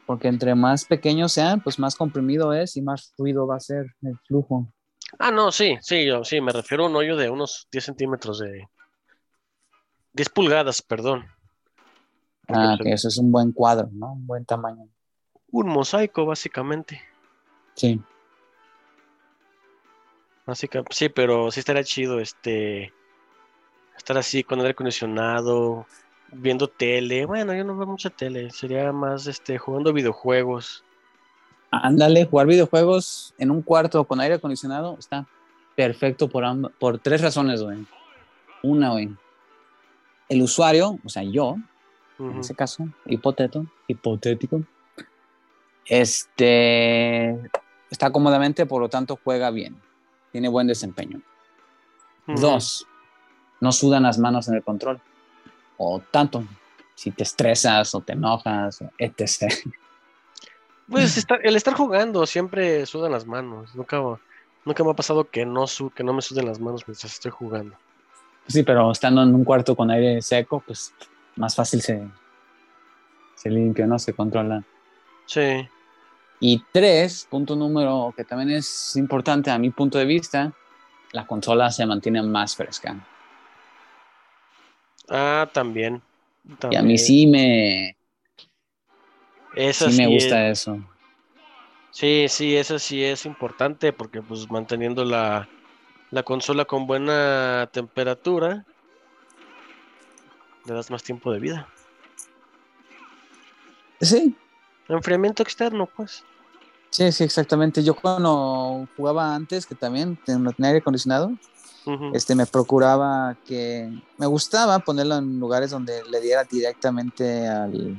porque 0.06 0.28
entre 0.28 0.54
más 0.54 0.84
pequeños 0.84 1.32
sean, 1.32 1.60
pues 1.60 1.78
más 1.78 1.96
comprimido 1.96 2.52
es 2.52 2.76
y 2.76 2.82
más 2.82 3.12
fluido 3.16 3.46
va 3.46 3.56
a 3.56 3.60
ser 3.60 3.94
el 4.02 4.18
flujo. 4.26 4.72
Ah, 5.18 5.30
no, 5.30 5.50
sí, 5.50 5.76
sí, 5.80 6.06
yo 6.06 6.24
sí, 6.24 6.40
me 6.40 6.52
refiero 6.52 6.84
a 6.84 6.88
un 6.88 6.96
hoyo 6.96 7.16
de 7.16 7.28
unos 7.28 7.68
10 7.70 7.84
centímetros 7.84 8.38
de... 8.38 8.68
10 10.12 10.28
pulgadas, 10.30 10.80
perdón. 10.82 11.26
Porque, 12.46 12.62
Ah, 12.62 12.78
que 12.80 12.92
eso 12.92 13.08
es 13.08 13.18
un 13.18 13.32
buen 13.32 13.52
cuadro, 13.52 13.88
¿no? 13.92 14.12
Un 14.12 14.26
buen 14.26 14.44
tamaño. 14.44 14.88
Un 15.50 15.68
mosaico, 15.68 16.24
básicamente. 16.24 17.00
Sí. 17.74 18.00
Sí, 20.90 21.08
pero 21.08 21.50
sí 21.50 21.60
estaría 21.60 21.84
chido, 21.84 22.20
este... 22.20 22.92
Estar 23.96 24.18
así 24.18 24.44
con 24.44 24.60
aire 24.60 24.72
acondicionado, 24.72 25.86
viendo 26.32 26.68
tele. 26.68 27.26
Bueno, 27.26 27.54
yo 27.54 27.64
no 27.64 27.76
veo 27.76 27.86
mucha 27.86 28.10
tele, 28.10 28.50
sería 28.50 28.92
más, 28.92 29.26
este, 29.26 29.58
jugando 29.58 29.92
videojuegos. 29.92 30.84
Ándale, 31.70 32.26
jugar 32.26 32.46
videojuegos 32.46 33.34
en 33.38 33.50
un 33.50 33.62
cuarto 33.62 34.04
con 34.04 34.20
aire 34.20 34.36
acondicionado 34.36 34.96
está 34.98 35.26
perfecto 35.74 36.28
por, 36.28 36.72
por 36.78 36.98
tres 36.98 37.20
razones, 37.20 37.62
güey. 37.62 37.86
Una, 38.62 38.90
güey. 38.90 39.14
El 40.28 40.42
usuario, 40.42 40.98
o 41.04 41.08
sea, 41.08 41.22
yo, 41.22 41.56
en 42.18 42.40
ese 42.40 42.54
caso, 42.54 42.88
hipotético, 43.04 43.66
hipotético, 43.86 44.62
este 45.84 47.38
está 47.90 48.10
cómodamente, 48.10 48.66
por 48.66 48.80
lo 48.80 48.88
tanto 48.88 49.18
juega 49.22 49.50
bien. 49.50 49.80
tiene 50.32 50.48
buen 50.48 50.66
desempeño. 50.66 51.22
Dos, 52.26 52.86
no 53.60 53.70
sudan 53.70 54.02
las 54.02 54.18
manos 54.18 54.48
en 54.48 54.54
el 54.56 54.64
control. 54.64 55.00
O 55.78 56.00
tanto, 56.10 56.44
si 56.94 57.10
te 57.10 57.22
estresas 57.22 57.94
o 57.94 58.00
te 58.00 58.12
enojas, 58.14 58.82
o 58.82 58.90
etc. 58.98 59.52
Pues 60.88 61.16
estar- 61.16 61.40
el 61.42 61.56
estar 61.56 61.74
jugando 61.74 62.26
siempre 62.26 62.86
sudan 62.86 63.12
las 63.12 63.26
manos. 63.26 63.74
Nunca, 63.74 64.00
nunca 64.64 64.84
me 64.84 64.90
ha 64.90 64.94
pasado 64.94 65.28
que 65.28 65.44
no, 65.44 65.66
su, 65.66 65.90
que 65.90 66.04
no 66.04 66.12
me 66.12 66.22
suden 66.22 66.46
las 66.46 66.60
manos 66.60 66.84
mientras 66.86 67.12
estoy 67.12 67.32
jugando. 67.32 67.76
Sí, 68.46 68.62
pero 68.62 68.92
estando 68.92 69.22
en 69.22 69.34
un 69.34 69.42
cuarto 69.44 69.74
con 69.74 69.90
aire 69.90 70.22
seco, 70.22 70.62
pues 70.64 70.94
más 71.34 71.56
fácil 71.56 71.82
se, 71.82 72.06
se 73.34 73.50
limpia, 73.50 73.86
¿no? 73.86 73.98
Se 73.98 74.12
controla. 74.12 74.62
Sí. 75.26 75.68
Y 76.38 76.62
tres, 76.72 77.26
punto 77.28 77.56
número 77.56 78.14
que 78.16 78.22
también 78.24 78.50
es 78.50 78.94
importante 78.94 79.50
a 79.50 79.58
mi 79.58 79.70
punto 79.70 79.98
de 79.98 80.04
vista, 80.04 80.52
la 81.12 81.26
consola 81.26 81.70
se 81.72 81.84
mantiene 81.86 82.22
más 82.22 82.54
fresca. 82.54 82.94
Ah, 85.08 85.50
también. 85.52 86.02
Y 86.70 86.76
a 86.76 86.82
mí 86.82 86.98
sí 86.98 87.26
me, 87.26 87.96
sí 89.72 89.90
me 89.92 90.06
gusta 90.06 90.36
es- 90.36 90.50
eso. 90.50 90.78
Sí, 91.90 92.26
sí, 92.28 92.56
eso 92.56 92.78
sí 92.78 93.02
es 93.02 93.24
importante 93.26 93.92
porque 93.92 94.22
pues 94.22 94.48
manteniendo 94.50 95.04
la, 95.04 95.48
la 96.10 96.22
consola 96.22 96.64
con 96.66 96.86
buena 96.86 97.68
temperatura, 97.72 98.66
le 100.66 100.74
das 100.74 100.90
más 100.90 101.02
tiempo 101.02 101.32
de 101.32 101.40
vida. 101.40 101.72
Sí, 104.00 104.36
Enfriamiento 104.88 105.42
externo, 105.44 105.88
pues. 105.94 106.24
sí, 106.90 107.12
sí, 107.12 107.24
exactamente. 107.24 107.82
Yo 107.84 107.94
cuando 107.94 108.88
jugaba 108.96 109.34
antes, 109.34 109.66
que 109.66 109.74
también 109.74 110.16
tenía 110.18 110.52
aire 110.62 110.78
acondicionado, 110.78 111.38
Este, 112.14 112.34
me 112.34 112.46
procuraba 112.46 113.36
que 113.46 113.90
me 114.18 114.26
gustaba 114.26 114.78
ponerlo 114.80 115.16
en 115.18 115.38
lugares 115.38 115.70
donde 115.70 116.02
le 116.10 116.20
diera 116.20 116.44
directamente 116.44 117.46
al 117.48 117.96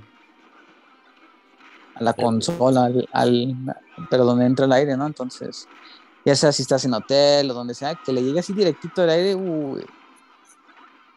a 1.96 2.04
la 2.04 2.14
consola, 2.14 2.86
al, 2.86 3.08
al- 3.12 3.56
pero 4.10 4.24
donde 4.26 4.46
entra 4.46 4.66
el 4.66 4.72
aire, 4.72 4.96
¿no? 4.98 5.08
Entonces, 5.08 5.68
ya 6.26 6.36
sea 6.36 6.52
si 6.52 6.62
estás 6.62 6.86
en 6.86 6.94
hotel 6.94 7.50
o 7.50 7.54
donde 7.54 7.74
sea, 7.74 7.96
que 7.96 8.14
le 8.14 8.22
llegue 8.22 8.40
así 8.40 8.54
directito 8.54 9.04
el 9.04 9.10
aire, 9.10 9.36
uy, 9.36 9.84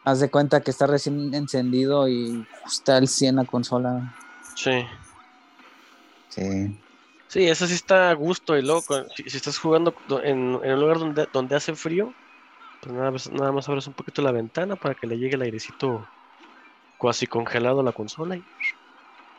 haz 0.03 0.19
de 0.19 0.29
cuenta 0.31 0.61
que 0.61 0.71
está 0.71 0.87
recién 0.87 1.33
encendido 1.33 2.07
y 2.07 2.45
está 2.65 2.97
el 2.97 3.07
100 3.07 3.35
la 3.35 3.45
consola. 3.45 4.15
Sí. 4.55 4.85
Sí. 6.29 6.77
Sí, 7.27 7.47
eso 7.47 7.65
sí 7.67 7.75
está 7.75 8.09
a 8.09 8.13
gusto 8.13 8.57
y 8.57 8.61
luego 8.61 8.81
con- 8.81 9.07
si, 9.15 9.29
si 9.29 9.37
estás 9.37 9.57
jugando 9.57 9.93
do- 10.07 10.21
en, 10.23 10.59
en 10.63 10.73
un 10.73 10.79
lugar 10.81 10.99
donde, 10.99 11.27
donde 11.31 11.55
hace 11.55 11.75
frío, 11.75 12.11
pues 12.81 12.93
nada, 12.93 13.11
más- 13.11 13.31
nada 13.31 13.51
más 13.51 13.69
abres 13.69 13.87
un 13.87 13.93
poquito 13.93 14.21
la 14.21 14.31
ventana 14.31 14.75
para 14.75 14.95
que 14.95 15.07
le 15.07 15.17
llegue 15.17 15.35
el 15.35 15.41
airecito 15.43 16.05
cuasi 16.97 17.27
congelado 17.27 17.81
a 17.81 17.83
la 17.83 17.91
consola. 17.91 18.35
Y, 18.35 18.43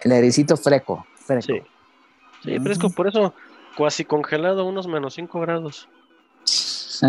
El 0.02 0.12
airecito 0.12 0.56
freco, 0.56 1.06
freco. 1.14 1.42
sí, 1.42 1.62
sí, 2.42 2.58
fresco, 2.60 2.90
por 2.90 3.08
eso 3.08 3.34
cuasi 3.76 4.04
congelado 4.04 4.64
unos 4.64 4.86
menos 4.86 5.14
5 5.14 5.40
grados. 5.40 5.88
sí, 6.44 7.06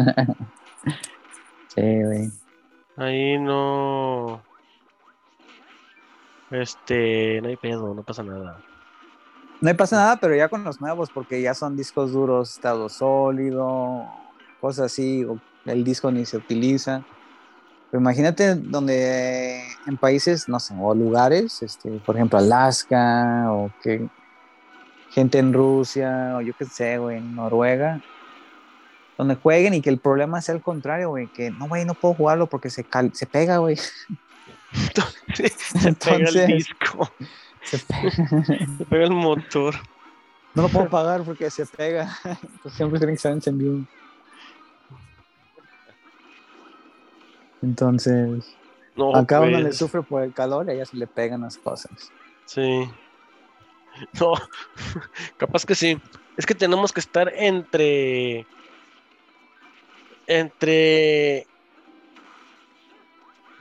güey. 1.81 2.31
Ahí 2.97 3.37
no. 3.39 4.41
Este, 6.51 7.41
no 7.41 7.49
hay 7.49 7.57
pedo, 7.57 7.93
no 7.95 8.03
pasa 8.03 8.21
nada. 8.23 8.61
No 9.59 9.75
pasa 9.75 9.95
nada, 9.95 10.17
pero 10.17 10.35
ya 10.35 10.49
con 10.49 10.63
los 10.63 10.79
nuevos, 10.81 11.09
porque 11.09 11.41
ya 11.41 11.55
son 11.55 11.75
discos 11.75 12.11
duros, 12.11 12.51
estado 12.51 12.89
sólido, 12.89 14.05
cosas 14.61 14.91
así, 14.91 15.23
o 15.23 15.39
el 15.65 15.83
disco 15.83 16.11
ni 16.11 16.25
se 16.25 16.37
utiliza. 16.37 17.03
Pero 17.91 18.01
imagínate 18.01 18.55
donde 18.55 19.61
en 19.85 19.97
países, 19.97 20.49
no 20.49 20.59
sé, 20.59 20.73
o 20.79 20.95
lugares, 20.95 21.61
este, 21.61 21.89
por 22.05 22.15
ejemplo, 22.15 22.39
Alaska, 22.39 23.45
o 23.51 23.71
que 23.83 24.07
gente 25.11 25.37
en 25.37 25.53
Rusia, 25.53 26.33
o 26.37 26.41
yo 26.41 26.53
qué 26.57 26.65
sé, 26.65 26.97
güey, 26.97 27.17
en 27.17 27.35
Noruega, 27.35 28.01
donde 29.15 29.35
jueguen 29.35 29.75
y 29.75 29.81
que 29.81 29.91
el 29.91 29.99
problema 29.99 30.41
sea 30.41 30.55
el 30.55 30.61
contrario, 30.61 31.09
güey, 31.09 31.27
que 31.27 31.51
no, 31.51 31.67
güey, 31.67 31.85
no 31.85 31.93
puedo 31.93 32.15
jugarlo 32.15 32.47
porque 32.47 32.71
se, 32.71 32.83
cal- 32.83 33.13
se 33.13 33.27
pega, 33.27 33.57
güey. 33.57 33.75
Sí, 33.77 33.91
se 35.35 35.93
pega 35.93 36.15
el 36.17 36.27
Entonces- 36.37 36.47
disco, 36.47 37.11
Se 37.61 37.77
pega. 37.77 38.11
se 38.77 38.85
pega 38.85 39.03
el 39.03 39.11
motor. 39.11 39.75
No 40.55 40.63
lo 40.63 40.69
puedo 40.69 40.89
pagar 40.89 41.21
porque 41.23 41.49
se 41.51 41.65
pega. 41.67 42.09
Pues 42.63 42.73
siempre 42.73 42.97
tiene 42.99 43.13
que 43.13 43.17
estar 43.17 43.31
encendido. 43.31 43.79
Entonces, 47.63 48.55
No, 48.95 49.15
acá 49.15 49.39
uno 49.39 49.57
le 49.57 49.63
pues, 49.65 49.77
sufre 49.77 50.03
por 50.03 50.21
el 50.21 50.33
calor 50.33 50.67
y 50.67 50.71
a 50.71 50.73
ella 50.73 50.85
se 50.85 50.97
le 50.97 51.07
pegan 51.07 51.41
las 51.41 51.57
cosas. 51.57 52.11
Sí. 52.45 52.87
No, 54.19 54.33
capaz 55.37 55.65
que 55.67 55.75
sí. 55.75 56.01
Es 56.35 56.45
que 56.47 56.55
tenemos 56.55 56.91
que 56.91 56.99
estar 56.99 57.31
entre. 57.35 58.43
Entre. 60.25 61.45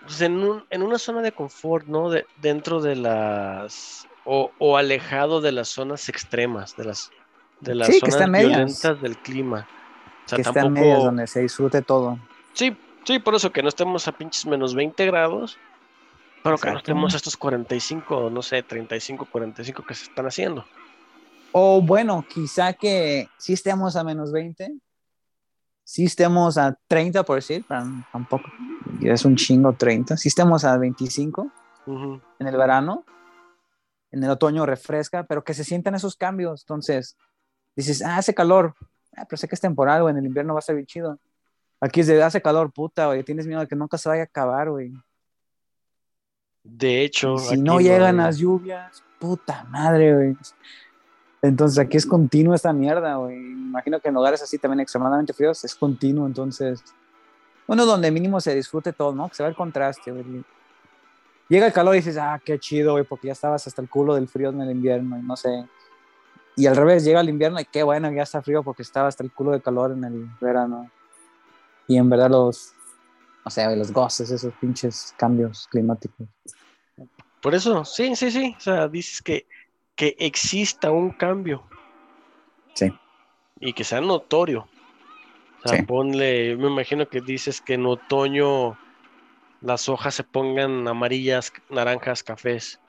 pues, 0.03 0.21
en, 0.23 0.43
un- 0.43 0.65
en 0.71 0.83
una 0.83 0.99
zona 0.99 1.21
de 1.23 1.33
confort, 1.33 1.87
¿no? 1.87 2.09
De- 2.11 2.27
dentro 2.41 2.81
de 2.81 2.97
las. 2.97 4.07
O, 4.25 4.53
o 4.59 4.77
alejado 4.77 5.41
de 5.41 5.53
las 5.53 5.69
zonas 5.69 6.09
extremas, 6.09 6.77
de 6.77 6.85
las, 6.85 7.11
de 7.61 7.75
las 7.75 7.89
Sí, 7.89 7.99
zonas 7.99 8.15
están 8.15 8.31
medias. 8.31 8.49
violentas 8.57 9.03
del 9.03 9.17
clima. 9.19 9.67
O 10.25 10.29
sea, 10.29 10.37
que 10.37 10.43
están 10.43 10.55
tampoco. 10.55 10.81
medias 10.81 11.03
donde 11.05 11.27
se 11.27 11.41
disfrute 11.41 11.83
todo. 11.83 12.19
Sí, 12.53 12.77
sí, 13.05 13.19
por 13.19 13.35
eso 13.35 13.53
que 13.53 13.63
no 13.63 13.69
estemos 13.69 14.09
a 14.09 14.13
pinches 14.13 14.47
menos 14.47 14.75
20 14.75 15.07
grados, 15.07 15.59
pero 16.43 16.59
que 16.59 16.71
no 16.71 16.79
estemos 16.79 17.15
a 17.15 17.17
estos 17.17 17.37
45, 17.37 18.31
no 18.31 18.43
sé, 18.43 18.63
35, 18.63 19.27
45 19.31 19.85
que 19.85 19.95
se 19.95 20.05
están 20.05 20.27
haciendo. 20.27 20.65
O 21.53 21.83
bueno, 21.83 22.25
quizá 22.29 22.73
que 22.73 23.29
sí 23.39 23.53
estemos 23.53 23.97
a 23.97 24.05
menos 24.05 24.33
20, 24.33 24.73
sí 25.85 26.05
estemos 26.05 26.57
a 26.59 26.79
30 26.89 27.23
por 27.23 27.37
decir, 27.37 27.65
pero 27.69 27.85
tampoco, 28.11 28.45
es 29.03 29.25
un 29.25 29.37
chingo 29.37 29.75
30, 29.75 30.17
sí 30.17 30.29
estemos 30.29 30.65
a 30.65 30.77
25 30.79 31.53
Ujú. 31.87 32.21
en 32.39 32.47
el 32.47 32.57
verano, 32.57 33.05
en 34.11 34.25
el 34.25 34.31
otoño 34.31 34.67
refresca, 34.67 35.25
pero 35.25 35.45
que 35.45 35.55
se 35.55 35.65
sientan 35.65 35.95
esos 35.95 36.17
cambios. 36.17 36.63
Entonces, 36.63 37.17
dices, 37.75 38.03
ah, 38.03 38.17
hace 38.17 38.35
calor, 38.35 38.75
ah, 39.17 39.25
pero 39.29 39.37
sé 39.39 39.49
que 39.49 39.55
es 39.55 39.61
temporal, 39.61 40.09
en 40.09 40.19
el 40.19 40.27
invierno 40.27 40.55
va 40.55 40.59
a 40.59 40.63
ser 40.63 40.77
bien 40.77 40.87
chido. 40.87 41.19
Aquí 41.85 41.99
es 41.99 42.07
de 42.07 42.23
hace 42.23 42.41
calor, 42.41 42.73
puta, 42.73 43.07
güey, 43.07 43.25
tienes 43.25 43.45
miedo 43.45 43.61
de 43.61 43.67
que 43.67 43.75
nunca 43.75 43.99
se 43.99 44.09
vaya 44.09 44.23
a 44.23 44.27
acabar, 44.27 44.71
güey. 44.71 44.93
De 46.63 47.03
hecho, 47.03 47.37
si 47.39 47.61
no 47.61 47.81
llegan 47.81 48.19
las 48.19 48.39
lluvias, 48.39 49.03
puta 49.19 49.65
madre, 49.65 50.15
güey. 50.15 50.37
Entonces 51.43 51.81
aquí 51.81 51.97
es 51.97 52.07
continuo 52.07 52.55
esta 52.55 52.73
mierda, 52.73 53.17
güey. 53.17 53.37
Imagino 53.37 53.99
que 53.99 54.07
en 54.07 54.15
lugares 54.15 54.41
así 54.41 54.59
también 54.59 54.79
extremadamente 54.79 55.33
fríos 55.33 55.65
es 55.65 55.75
continuo, 55.75 56.25
entonces. 56.25 56.85
Uno 57.67 57.85
donde 57.85 58.13
mínimo 58.13 58.41
se 58.41 58.55
disfrute 58.55 58.93
todo, 58.93 59.13
¿no? 59.13 59.29
Que 59.29 59.35
se 59.35 59.43
ve 59.43 59.49
el 59.49 59.57
contraste, 59.57 60.13
güey. 60.13 60.45
Llega 61.49 61.67
el 61.67 61.73
calor 61.73 61.97
y 61.97 61.99
dices, 61.99 62.17
ah, 62.17 62.41
qué 62.45 62.61
chido, 62.61 62.93
güey, 62.93 63.03
porque 63.03 63.27
ya 63.27 63.33
estabas 63.33 63.67
hasta 63.67 63.83
el 63.83 63.91
culo 63.91 64.15
del 64.15 64.29
frío 64.29 64.51
en 64.51 64.61
el 64.61 64.71
invierno, 64.71 65.19
y 65.19 65.23
no 65.23 65.37
sé. 65.37 65.67
Y 66.55 66.67
al 66.67 66.77
revés, 66.77 67.05
llega 67.05 67.21
el 67.21 67.29
invierno 67.29 67.59
y 67.59 67.65
qué 67.65 67.83
bueno, 67.83 68.13
ya 68.13 68.23
está 68.23 68.41
frío 68.41 68.63
porque 68.63 68.83
estaba 68.83 69.09
hasta 69.09 69.25
el 69.25 69.33
culo 69.33 69.51
de 69.51 69.61
calor 69.61 69.91
en 69.91 70.05
el 70.05 70.31
verano. 70.41 70.89
Y 71.89 71.97
en 71.99 72.09
verdad 72.09 72.31
los, 72.31 72.73
o 73.45 73.51
sea, 73.51 73.75
los 73.75 73.93
goces, 73.93 74.31
esos 74.31 74.53
pinches 74.61 75.15
cambios 75.19 75.67
climáticos. 75.69 76.29
Por 77.41 77.55
eso, 77.55 77.85
sí, 77.85 78.15
sí, 78.17 78.31
sí. 78.31 78.55
O 78.57 78.61
sea, 78.61 78.89
dices 78.89 79.21
que, 79.21 79.47
que 79.97 80.15
exista 80.19 80.91
un 80.91 81.11
cambio 81.11 81.65
Sí. 82.75 82.93
y 83.61 83.73
que 83.73 83.85
sea 83.85 84.01
notorio. 84.01 84.69
O 85.65 85.69
sea, 85.69 85.79
Sí. 85.79 85.85
ponle, 85.85 86.57
me 86.57 86.69
imagino 86.69 87.09
que 87.09 87.21
dices 87.21 87.61
que 87.61 87.75
en 87.75 87.87
otoño 87.87 88.77
las 89.61 89.89
hojas 89.89 90.15
se 90.15 90.25
pongan 90.25 90.89
amarillas, 90.89 91.53
naranjas, 91.71 92.23
cafés 92.23 92.81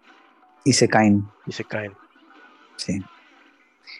Y 0.66 0.74
se 0.74 0.88
caen. 0.88 1.28
y 1.46 1.52
se 1.52 1.64
caen. 1.66 1.96
Sí. 2.78 3.04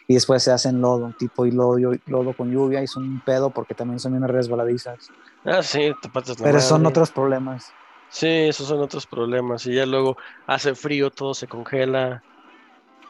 Y 0.06 0.14
después 0.14 0.42
se 0.42 0.52
hacen 0.52 0.80
lodo, 0.80 1.12
tipo 1.18 1.46
y 1.46 1.50
lodo, 1.50 1.78
lodo 2.06 2.32
con 2.34 2.50
lluvia 2.50 2.82
y 2.82 2.86
son 2.86 3.04
un 3.04 3.20
pedo 3.20 3.50
porque 3.50 3.74
también 3.74 4.00
son 4.00 4.12
bien 4.12 4.26
resbaladizas. 4.28 5.10
Ah, 5.44 5.62
sí, 5.62 5.92
te 6.00 6.08
patas 6.08 6.38
la 6.38 6.44
Pero 6.44 6.60
son 6.60 6.84
otros 6.86 7.10
problemas. 7.10 7.72
Sí, 8.08 8.28
esos 8.28 8.68
son 8.68 8.80
otros 8.80 9.06
problemas. 9.06 9.66
Y 9.66 9.74
ya 9.74 9.86
luego 9.86 10.16
hace 10.46 10.74
frío, 10.74 11.10
todo 11.10 11.34
se 11.34 11.46
congela. 11.48 12.22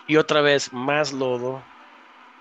Y 0.06 0.16
otra 0.16 0.40
vez 0.40 0.72
más 0.72 1.12
lodo, 1.12 1.62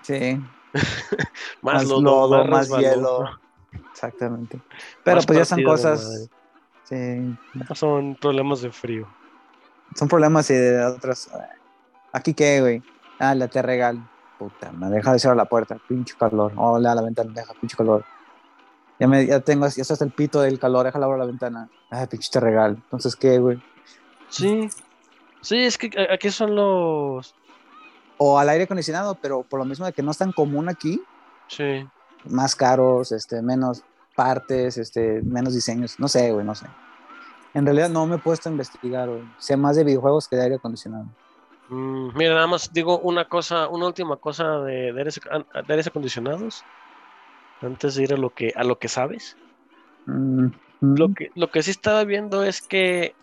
Sí. 0.04 0.38
más, 1.62 1.74
Más 1.74 1.84
lodo, 1.86 2.00
lodo, 2.02 2.44
más, 2.44 2.68
hielo. 2.68 3.30
Exactamente. 3.90 4.60
Pero 5.02 5.16
Más 5.16 5.26
pues 5.26 5.38
ya 5.38 5.44
son 5.44 5.62
cosas. 5.62 6.28
Sí. 6.84 6.94
madre. 7.54 7.74
Son 7.74 8.14
problemas 8.16 8.60
de 8.60 8.70
frío. 8.70 9.08
Son 9.94 10.08
problemas 10.08 10.50
y 10.50 10.54
de 10.54 10.84
otras. 10.84 11.30
Aquí 12.12 12.34
qué, 12.34 12.60
güey. 12.60 12.82
Ah, 13.18 13.34
la 13.34 13.48
te 13.48 13.62
regalo. 13.62 14.00
Puta, 14.48 14.72
me 14.72 14.90
deja 14.90 15.12
de 15.12 15.18
cerrar 15.18 15.36
la 15.36 15.46
puerta. 15.46 15.78
Pinche 15.88 16.14
calor. 16.18 16.52
Oh, 16.56 16.78
le 16.78 16.86
da 16.88 16.94
la 16.94 17.02
ventana, 17.02 17.32
deja 17.34 17.54
pinche 17.54 17.76
calor. 17.76 18.04
Ya, 18.98 19.08
me, 19.08 19.24
ya 19.26 19.40
tengo, 19.40 19.66
ya 19.66 19.82
está 19.82 20.04
el 20.04 20.10
pito 20.12 20.40
del 20.42 20.58
calor, 20.58 20.84
déjala 20.84 21.06
abrir 21.06 21.18
la 21.18 21.24
ventana. 21.26 21.68
Ay, 21.90 22.06
pinche 22.06 22.28
te 22.30 22.40
regalo. 22.40 22.74
Entonces, 22.74 23.16
¿qué, 23.16 23.38
güey? 23.38 23.62
Sí. 24.28 24.68
Sí, 25.40 25.58
es 25.64 25.78
que 25.78 25.90
aquí 26.12 26.30
son 26.30 26.54
los. 26.54 27.34
O 28.18 28.38
al 28.38 28.48
aire 28.50 28.64
acondicionado, 28.64 29.14
pero 29.16 29.42
por 29.42 29.58
lo 29.58 29.64
mismo 29.64 29.86
de 29.86 29.92
que 29.92 30.02
no 30.02 30.10
es 30.10 30.18
tan 30.18 30.32
común 30.32 30.68
aquí, 30.68 31.02
Sí. 31.48 31.86
más 32.24 32.54
caros, 32.54 33.12
este, 33.12 33.42
menos 33.42 33.82
partes, 34.14 34.76
este, 34.78 35.22
menos 35.22 35.54
diseños. 35.54 35.98
No 35.98 36.06
sé, 36.08 36.32
güey, 36.32 36.44
no 36.44 36.54
sé. 36.54 36.66
En 37.54 37.64
realidad 37.64 37.88
no 37.88 38.06
me 38.06 38.16
he 38.16 38.18
puesto 38.18 38.48
a 38.48 38.52
investigar, 38.52 39.08
güey. 39.08 39.24
Sé 39.38 39.56
más 39.56 39.76
de 39.76 39.84
videojuegos 39.84 40.28
que 40.28 40.36
de 40.36 40.42
aire 40.42 40.54
acondicionado. 40.56 41.06
Mm, 41.74 42.16
mira, 42.16 42.34
nada 42.34 42.46
más 42.46 42.72
digo 42.72 43.00
una 43.00 43.24
cosa, 43.26 43.68
una 43.68 43.86
última 43.86 44.16
cosa 44.16 44.60
de, 44.60 44.92
de, 44.92 44.98
aires, 45.00 45.20
an- 45.30 45.46
de 45.66 45.72
aires 45.74 45.86
acondicionados. 45.88 46.62
Antes 47.60 47.94
de 47.96 48.02
ir 48.04 48.12
a 48.12 48.16
lo 48.16 48.30
que, 48.30 48.52
a 48.54 48.62
lo 48.62 48.78
que 48.78 48.88
sabes. 48.88 49.36
Mm, 50.06 50.48
Lo 50.80 51.12
que, 51.14 51.30
lo 51.34 51.50
que 51.50 51.62
sí 51.62 51.70
estaba 51.72 52.04
viendo 52.04 52.44
es 52.44 52.60
que 52.66 53.16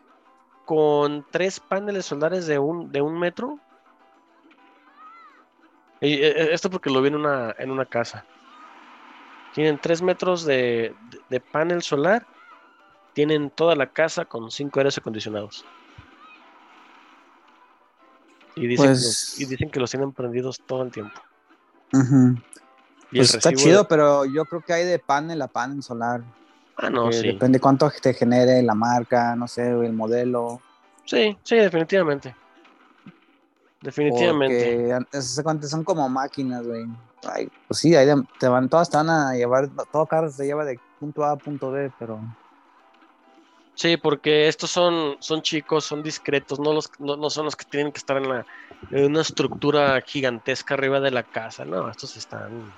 con 0.65 1.25
tres 1.31 1.60
paneles 1.60 2.05
solares 2.05 2.48
de 2.48 2.60
un, 2.60 2.91
de 2.91 3.01
un 3.01 3.20
metro. 3.20 3.60
y, 6.01 6.13
eh, 6.15 6.53
esto 6.53 6.70
porque 6.70 6.89
lo 6.89 7.01
vi 7.01 7.10
en 7.10 7.15
una, 7.15 7.55
en 7.58 7.72
una 7.72 7.86
casa. 7.86 8.25
Tienen 9.53 9.77
tres 9.79 10.01
metros 10.01 10.43
de, 10.46 10.96
de- 11.10 11.22
de 11.29 11.39
panel 11.39 11.81
solar. 11.84 12.25
Tienen 13.13 13.50
toda 13.51 13.75
la 13.75 13.88
casa 13.91 14.25
con 14.25 14.50
cinco 14.51 14.79
aires 14.79 14.98
acondicionados. 14.98 15.65
Y 18.55 18.67
dicen, 18.67 18.86
que 18.86 18.89
Pues- 18.91 19.03
los, 19.03 19.39
y 19.39 19.46
dicen 19.46 19.70
que 19.70 19.79
los 19.79 19.89
tienen 19.91 20.12
prendidos 20.12 20.62
todo 20.65 20.84
el 20.84 20.91
tiempo. 20.91 21.20
Ujú. 21.93 22.36
Y 23.12 23.20
el 23.20 23.25
Pues 23.25 23.34
está 23.36 23.51
chido, 23.53 23.79
de- 23.84 23.86
pero 23.89 24.25
yo 24.25 24.46
creo 24.46 24.62
que 24.62 24.74
hay 24.74 24.86
de 24.86 25.00
panel 25.00 25.41
a 25.41 25.48
panel 25.48 25.81
solar. 25.84 26.22
Ah, 26.77 26.89
no, 26.89 27.12
sí. 27.12 27.27
Depende 27.27 27.60
cuánto 27.60 27.91
te 28.01 28.13
genere 28.13 28.62
la 28.63 28.74
marca, 28.74 29.36
no 29.36 29.48
sé, 29.48 29.70
el 29.70 29.93
modelo. 29.93 30.62
Sí, 31.05 31.38
sí, 31.43 31.55
definitivamente. 31.58 32.36
Definitivamente. 33.81 34.96
Porque 35.43 35.67
son 35.67 35.84
como 35.84 36.08
máquinas, 36.08 36.65
güey. 36.65 36.86
Ay, 37.24 37.50
pues 37.67 37.79
sí, 37.79 37.96
ahí 37.96 38.08
te 38.39 38.48
van, 38.48 38.70
todas 38.70 38.89
te 38.89 38.98
van 38.98 39.10
a 39.10 39.34
llevar, 39.34 39.70
todo 39.91 40.05
carro 40.05 40.29
se 40.31 40.46
lleva 40.46 40.65
de 40.65 40.79
punto 41.00 41.24
A 41.24 41.31
a 41.31 41.36
punto 41.36 41.72
B, 41.72 41.91
pero 42.00 42.20
Sí, 43.81 43.97
porque 43.97 44.47
estos 44.47 44.69
son, 44.69 45.15
son 45.21 45.41
chicos, 45.41 45.85
son 45.85 46.03
discretos, 46.03 46.59
no, 46.59 46.71
los, 46.71 46.88
no, 47.00 47.17
no 47.17 47.31
son 47.31 47.45
los 47.45 47.55
que 47.55 47.65
tienen 47.65 47.91
que 47.91 47.97
estar 47.97 48.15
en, 48.17 48.29
la, 48.29 48.45
en 48.91 49.05
una 49.05 49.21
estructura 49.21 50.00
gigantesca 50.01 50.75
arriba 50.75 51.00
de 51.00 51.09
la 51.09 51.23
casa. 51.23 51.65
No, 51.65 51.89
estos 51.89 52.15
están 52.15 52.71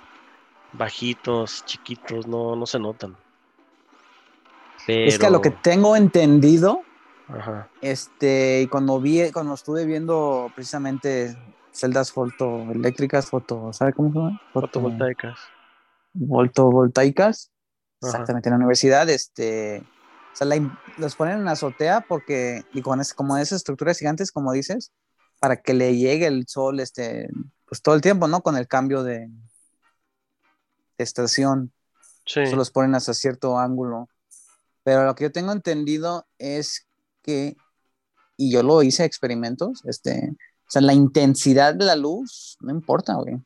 bajitos, 0.72 1.62
chiquitos, 1.66 2.26
no, 2.26 2.56
no 2.56 2.64
se 2.64 2.78
notan. 2.78 3.14
Pero... 4.86 5.10
es 5.10 5.18
que 5.18 5.26
a 5.26 5.30
lo 5.30 5.42
que 5.42 5.50
tengo 5.50 5.94
entendido, 5.94 6.86
Ajá. 7.28 7.70
este, 7.82 8.62
y 8.62 8.68
cuando 8.68 8.98
vi, 8.98 9.30
cuando 9.30 9.52
estuve 9.52 9.84
viendo 9.84 10.50
precisamente 10.54 11.36
celdas 11.70 12.12
fotoeléctricas, 12.12 13.28
foto, 13.28 13.74
¿sabe 13.74 13.92
cómo 13.92 14.10
se 14.10 14.18
llama? 14.20 14.38
Foto- 14.54 14.80
Fotovoltaicas. 14.80 15.38
Fotovoltaicas, 16.26 17.50
Ajá. 18.00 18.08
exactamente 18.08 18.48
en 18.48 18.52
la 18.54 18.56
universidad, 18.56 19.10
este, 19.10 19.86
o 20.34 20.36
sea, 20.36 20.46
la 20.48 20.80
los 20.98 21.14
ponen 21.16 21.38
en 21.38 21.44
la 21.44 21.52
azotea 21.52 22.02
porque, 22.08 22.64
y 22.74 22.82
con 22.82 23.00
es, 23.00 23.14
como 23.14 23.36
esas 23.36 23.58
estructuras 23.58 23.98
gigantes, 23.98 24.32
como 24.32 24.52
dices, 24.52 24.92
para 25.40 25.56
que 25.62 25.74
le 25.74 25.96
llegue 25.96 26.26
el 26.26 26.46
sol, 26.48 26.80
este, 26.80 27.28
pues 27.66 27.80
todo 27.82 27.94
el 27.94 28.00
tiempo, 28.00 28.26
¿no? 28.28 28.42
Con 28.42 28.56
el 28.56 28.66
cambio 28.68 29.02
de, 29.04 29.28
de 30.98 31.04
estación, 31.04 31.72
Sí. 32.26 32.46
se 32.46 32.56
los 32.56 32.70
ponen 32.70 32.94
hasta 32.94 33.12
cierto 33.14 33.58
ángulo. 33.58 34.08
Pero 34.82 35.04
lo 35.04 35.14
que 35.14 35.24
yo 35.24 35.32
tengo 35.32 35.52
entendido 35.52 36.26
es 36.38 36.86
que, 37.22 37.56
y 38.36 38.50
yo 38.50 38.62
lo 38.62 38.82
hice 38.82 39.04
experimentos, 39.04 39.82
este, 39.84 40.30
o 40.32 40.70
sea, 40.70 40.82
la 40.82 40.94
intensidad 40.94 41.74
de 41.74 41.84
la 41.84 41.96
luz 41.96 42.56
no 42.60 42.70
importa, 42.70 43.14
güey. 43.14 43.36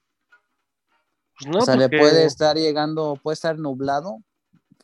Pues 1.40 1.50
no, 1.50 1.58
o 1.58 1.62
sea, 1.62 1.74
porque- 1.74 1.96
le 1.96 1.98
puede 2.00 2.24
estar 2.24 2.56
llegando, 2.56 3.18
puede 3.22 3.34
estar 3.34 3.58
nublado 3.58 4.18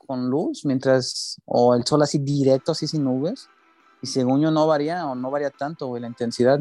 con 0.06 0.28
luz, 0.30 0.64
mientras, 0.64 1.38
o 1.46 1.74
el 1.74 1.84
sol 1.84 2.02
así 2.02 2.18
directo, 2.18 2.72
así 2.72 2.86
sin 2.86 3.04
nubes, 3.04 3.48
y 4.02 4.06
según 4.06 4.40
yo 4.40 4.50
no 4.50 4.66
varía, 4.66 5.06
o 5.06 5.14
no 5.14 5.30
varía 5.30 5.50
tanto, 5.50 5.86
güey, 5.86 6.02
la 6.02 6.08
intensidad. 6.08 6.58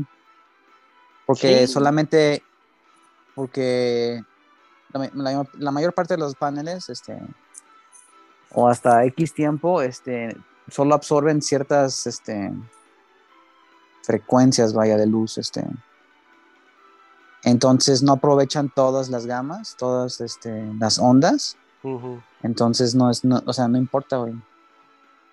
Porque 1.25 1.67
Sí. 1.67 1.73
solamente, 1.73 2.43
porque 3.36 4.21
la- 4.91 5.47
la 5.58 5.71
mayor 5.71 5.93
parte 5.93 6.13
de 6.15 6.19
los 6.19 6.36
paneles, 6.36 6.89
este, 6.89 7.19
o 8.51 8.67
hasta 8.67 9.03
X 9.06 9.34
tiempo, 9.34 9.82
este, 9.82 10.38
solo 10.69 10.93
absorben 10.95 11.41
ciertas, 11.41 12.06
este, 12.08 12.51
frecuencias, 14.03 14.73
vaya, 14.73 14.97
de 14.97 15.08
luz, 15.08 15.38
este. 15.38 15.65
Entonces 17.43 18.03
no 18.03 18.13
aprovechan 18.13 18.69
todas 18.73 19.10
las 19.10 19.25
gamas, 19.25 19.75
todas 19.77 20.21
este, 20.21 20.71
las 20.79 20.99
ondas. 20.99 21.58
Entonces 22.41 22.95
no 22.95 23.09
es, 23.09 23.23
no, 23.23 23.41
o 23.45 23.53
sea, 23.53 23.67
no 23.67 23.77
importa, 23.77 24.17
güey. 24.17 24.33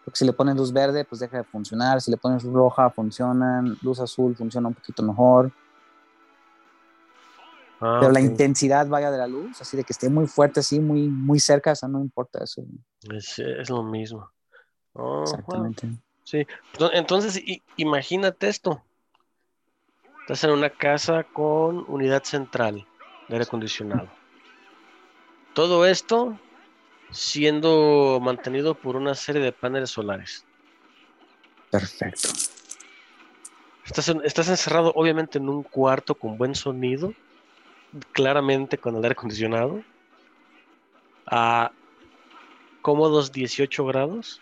Porque 0.05 0.19
si 0.19 0.25
le 0.25 0.33
pones 0.33 0.57
luz 0.57 0.73
verde, 0.73 1.05
pues 1.05 1.21
deja 1.21 1.39
de 1.39 1.45
funcionar. 1.45 2.01
Si 2.01 2.11
le 2.11 2.17
pones 2.17 2.43
luz 2.43 2.55
roja, 2.55 2.91
funcionan. 2.91 3.77
Luz 3.83 4.01
azul 4.01 4.35
funciona 4.37 4.69
un 4.69 4.75
poquito 4.75 5.03
mejor. 5.03 5.53
Ah, 7.81 7.99
Pero 8.01 8.13
la 8.13 8.21
intensidad 8.21 8.87
vaya 8.89 9.11
de 9.11 9.19
la 9.19 9.27
luz, 9.27 9.61
así 9.61 9.77
de 9.77 9.85
que 9.85 9.93
esté 9.93 10.11
muy 10.11 10.27
fuerte, 10.27 10.61
así, 10.61 10.81
muy, 10.81 11.09
muy 11.09 11.41
cerca, 11.41 11.73
o 11.73 11.75
sea, 11.77 11.89
no 11.89 12.01
importa 12.01 12.45
eso. 12.45 12.63
Es, 13.11 13.39
es 13.39 13.71
lo 13.71 13.83
mismo. 13.83 14.31
Oh, 14.93 15.03
wow. 15.03 15.23
Exactamente. 15.23 15.89
Sí, 16.25 16.47
Ento- 16.75 16.91
entonces 16.93 17.43
imagínate 17.77 18.49
esto. 18.49 18.83
Estás 20.23 20.45
en 20.45 20.51
una 20.51 20.71
casa 20.71 21.25
con 21.25 21.85
unidad 21.89 22.23
central 22.25 22.87
de 23.29 23.35
aire 23.35 23.45
acondicionado. 23.45 24.09
Todo 25.55 25.85
esto 25.87 26.39
siendo 27.11 28.21
mantenido 28.23 28.75
por 28.75 28.97
una 28.97 29.15
serie 29.15 29.43
de 29.43 29.53
paneles 29.53 29.91
solares. 29.91 30.45
Perfecto. 31.71 32.29
Estás, 33.85 34.09
en- 34.09 34.25
estás 34.25 34.49
encerrado 34.49 34.93
obviamente 34.95 35.39
en 35.39 35.49
un 35.49 35.63
cuarto 35.63 36.15
con 36.15 36.39
buen 36.39 36.55
sonido, 36.55 37.13
claramente 38.13 38.79
con 38.79 38.95
el 38.97 39.03
aire 39.03 39.13
acondicionado, 39.13 39.83
a 41.27 41.73
cómodos 42.83 43.33
18 43.33 43.85
grados. 43.87 44.41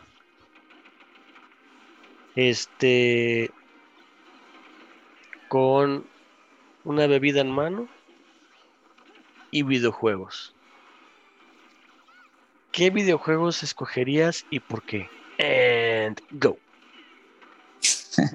Este, 2.37 3.51
con 5.49 6.07
una 6.85 7.07
bebida 7.07 7.41
en 7.41 7.51
mano 7.51 7.89
y 9.51 9.63
videojuegos. 9.63 10.55
¿Qué 12.73 12.91
videojuegos 12.91 13.63
escogerías 13.63 14.45
y 14.51 14.61
por 14.61 14.83
qué? 14.83 15.09
And 15.39 16.21
go. 16.31 16.59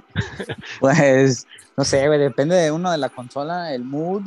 Pues, 0.79 1.45
no 1.75 1.83
sé, 1.83 2.07
güey, 2.07 2.19
depende 2.19 2.55
de 2.55 2.71
uno 2.71 2.91
de 2.91 2.97
la 2.97 3.09
consola, 3.09 3.73
el 3.73 3.83
mood. 3.83 4.23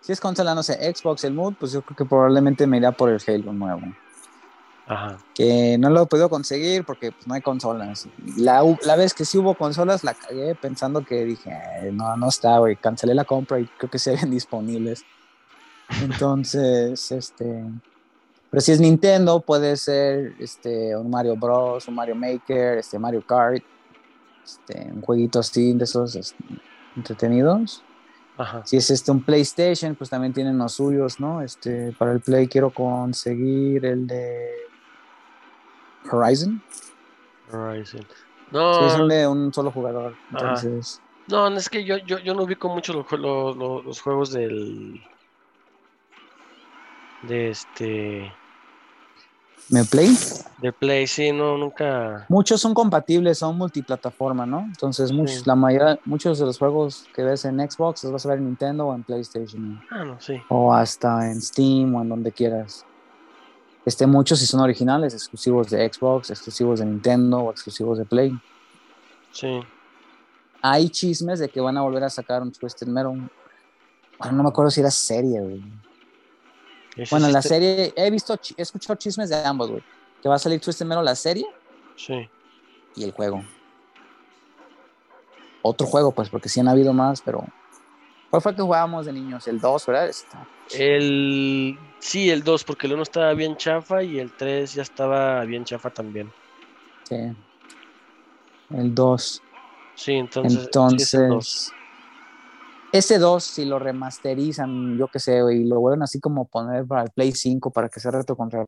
Si 0.00 0.12
es 0.12 0.20
consola, 0.20 0.54
no 0.54 0.62
sé, 0.62 0.74
Xbox, 0.94 1.24
el 1.24 1.34
mood, 1.34 1.54
pues 1.58 1.72
yo 1.72 1.82
creo 1.82 1.96
que 1.96 2.04
probablemente 2.04 2.66
me 2.66 2.78
iría 2.78 2.92
por 2.92 3.10
el 3.10 3.22
Halo 3.26 3.52
nuevo. 3.52 3.82
Ajá. 4.86 5.18
Que 5.34 5.78
no 5.78 5.88
lo 5.88 6.02
he 6.02 6.06
podido 6.06 6.28
conseguir 6.28 6.84
porque 6.84 7.12
pues, 7.12 7.26
no 7.26 7.34
hay 7.34 7.40
consolas. 7.40 8.06
La, 8.36 8.62
vez 8.96 9.14
que 9.14 9.24
sí 9.24 9.38
hubo 9.38 9.54
consolas, 9.54 10.04
la 10.04 10.14
cagué 10.14 10.54
pensando 10.54 11.04
que 11.04 11.24
dije, 11.24 11.52
"Ay, 11.52 11.90
no, 11.92 12.16
no 12.16 12.28
está, 12.28 12.58
güey. 12.58 12.76
Cancelé 12.76 13.14
la 13.14 13.24
compra 13.24 13.60
y 13.60 13.66
creo 13.66 13.90
que 13.90 13.98
se 13.98 14.14
ven 14.14 14.30
disponibles. 14.30 15.04
Entonces, 16.02 17.10
este. 17.12 17.64
Pero 18.54 18.60
si 18.60 18.70
es 18.70 18.78
Nintendo, 18.78 19.40
puede 19.40 19.76
ser 19.76 20.34
este, 20.38 20.96
un 20.96 21.10
Mario 21.10 21.34
Bros, 21.34 21.88
un 21.88 21.96
Mario 21.96 22.14
Maker, 22.14 22.78
este, 22.78 23.00
Mario 23.00 23.26
Kart, 23.26 23.60
este, 24.44 24.90
un 24.92 25.00
jueguito 25.00 25.40
así 25.40 25.72
de 25.72 25.82
esos 25.82 26.14
este, 26.14 26.36
entretenidos. 26.94 27.82
Ajá. 28.36 28.62
Si 28.64 28.76
es 28.76 28.90
este 28.92 29.10
un 29.10 29.24
PlayStation, 29.24 29.96
pues 29.96 30.08
también 30.08 30.32
tienen 30.32 30.56
los 30.56 30.74
suyos, 30.74 31.18
¿no? 31.18 31.42
Este, 31.42 31.90
para 31.98 32.12
el 32.12 32.20
Play 32.20 32.46
quiero 32.46 32.70
conseguir 32.70 33.84
el 33.86 34.06
de 34.06 34.50
Horizon. 36.12 36.62
Horizon. 37.52 38.02
Sí, 38.02 38.06
No, 38.52 38.88
son 38.90 39.08
de 39.08 39.26
un 39.26 39.52
solo 39.52 39.72
jugador. 39.72 40.14
Ajá. 40.32 40.38
Entonces, 40.54 41.00
no, 41.26 41.48
es 41.48 41.68
que 41.68 41.84
yo, 41.84 41.96
yo, 41.96 42.20
yo 42.20 42.34
no 42.34 42.44
ubico 42.44 42.68
mucho 42.68 42.92
los, 42.92 43.04
jue- 43.06 43.18
lo- 43.18 43.52
lo- 43.52 43.82
los 43.82 44.00
juegos 44.00 44.30
del. 44.30 45.02
De 47.22 47.50
este. 47.50 48.32
¿Me 49.70 49.84
Play? 49.84 50.16
De 50.60 50.72
Play, 50.72 51.06
sí, 51.06 51.32
no, 51.32 51.56
nunca. 51.58 52.26
Muchos 52.28 52.60
son 52.60 52.74
compatibles, 52.74 53.38
son 53.38 53.56
multiplataforma, 53.58 54.46
¿no? 54.46 54.60
Entonces, 54.60 55.12
muchos, 55.12 55.36
Sí. 55.36 55.42
la 55.46 55.54
mayoría, 55.54 55.98
muchos 56.04 56.38
de 56.38 56.46
los 56.46 56.58
juegos 56.58 57.06
que 57.14 57.22
ves 57.22 57.44
en 57.44 57.58
Xbox 57.58 58.04
los 58.04 58.12
vas 58.12 58.26
a 58.26 58.30
ver 58.30 58.38
en 58.38 58.46
Nintendo 58.46 58.86
o 58.86 58.94
en 58.94 59.02
PlayStation. 59.02 59.80
Ah, 59.90 60.04
no, 60.04 60.20
sí. 60.20 60.40
O 60.48 60.72
hasta 60.72 61.30
en 61.30 61.40
Steam 61.40 61.94
o 61.94 62.02
en 62.02 62.08
donde 62.08 62.32
quieras. 62.32 62.84
Este, 63.84 64.06
muchos 64.06 64.38
sí 64.38 64.46
son 64.46 64.60
originales, 64.60 65.12
exclusivos 65.12 65.68
de 65.70 65.90
Xbox, 65.92 66.30
exclusivos 66.30 66.78
de 66.80 66.86
Nintendo 66.86 67.40
o 67.40 67.50
exclusivos 67.50 67.98
de 67.98 68.04
Play. 68.06 68.32
Sí. 69.30 69.60
Hay 70.62 70.88
chismes 70.88 71.38
de 71.40 71.48
que 71.50 71.60
van 71.60 71.76
a 71.76 71.82
volver 71.82 72.04
a 72.04 72.08
sacar 72.08 72.40
un 72.40 72.50
Twisted 72.50 72.86
Metal. 72.86 73.30
Bueno, 74.18 74.36
no 74.36 74.42
me 74.44 74.48
acuerdo 74.48 74.70
si 74.70 74.80
era 74.80 74.90
serie, 74.90 75.40
güey. 75.40 75.62
Bueno, 77.10 77.26
sí 77.26 77.32
la 77.32 77.42
serie, 77.42 77.92
he 77.96 78.10
visto, 78.10 78.38
he 78.56 78.62
escuchado 78.62 78.96
chismes 78.96 79.28
de 79.28 79.44
ambos, 79.44 79.70
güey. 79.70 79.82
Que 80.22 80.28
va 80.28 80.36
a 80.36 80.38
salir 80.38 80.60
Twisted 80.60 80.86
Metal 80.86 81.04
la 81.04 81.14
serie 81.14 81.46
Sí. 81.96 82.28
y 82.96 83.04
el 83.04 83.12
juego. 83.12 83.44
Otro 85.62 85.86
juego, 85.86 86.12
pues, 86.12 86.28
porque 86.28 86.48
sí 86.48 86.60
han 86.60 86.68
habido 86.68 86.92
más, 86.92 87.20
pero. 87.22 87.44
¿Cuál 88.30 88.42
fue 88.42 88.52
el 88.52 88.56
que 88.56 88.62
jugábamos 88.62 89.06
de 89.06 89.12
niños? 89.12 89.46
El 89.48 89.60
2, 89.60 89.86
¿verdad? 89.86 90.10
El. 90.72 91.78
Sí, 91.98 92.30
el 92.30 92.44
2, 92.44 92.64
porque 92.64 92.86
el 92.86 92.92
1 92.94 93.02
estaba 93.02 93.32
bien 93.32 93.56
chafa 93.56 94.02
y 94.02 94.18
el 94.18 94.32
3 94.32 94.74
ya 94.74 94.82
estaba 94.82 95.42
bien 95.44 95.64
chafa 95.64 95.90
también. 95.90 96.32
Sí. 97.04 97.16
El 98.70 98.94
2. 98.94 99.42
Sí, 99.94 100.12
entonces. 100.12 100.52
sí, 100.52 100.58
es 100.58 101.14
el 101.14 101.28
dos. 101.28 101.72
Entonces. 101.72 101.72
Ese 102.94 103.18
2, 103.18 103.42
si 103.42 103.64
lo 103.64 103.80
remasterizan, 103.80 104.96
yo 104.96 105.08
qué 105.08 105.18
sé, 105.18 105.42
y 105.52 105.64
lo 105.64 105.80
vuelven 105.80 106.04
así 106.04 106.20
como 106.20 106.46
poner 106.46 106.86
para 106.86 107.02
el 107.02 107.10
Play 107.10 107.32
5 107.32 107.72
para 107.72 107.88
que 107.88 107.98
sea 107.98 108.12
reto 108.12 108.36
contra 108.36 108.64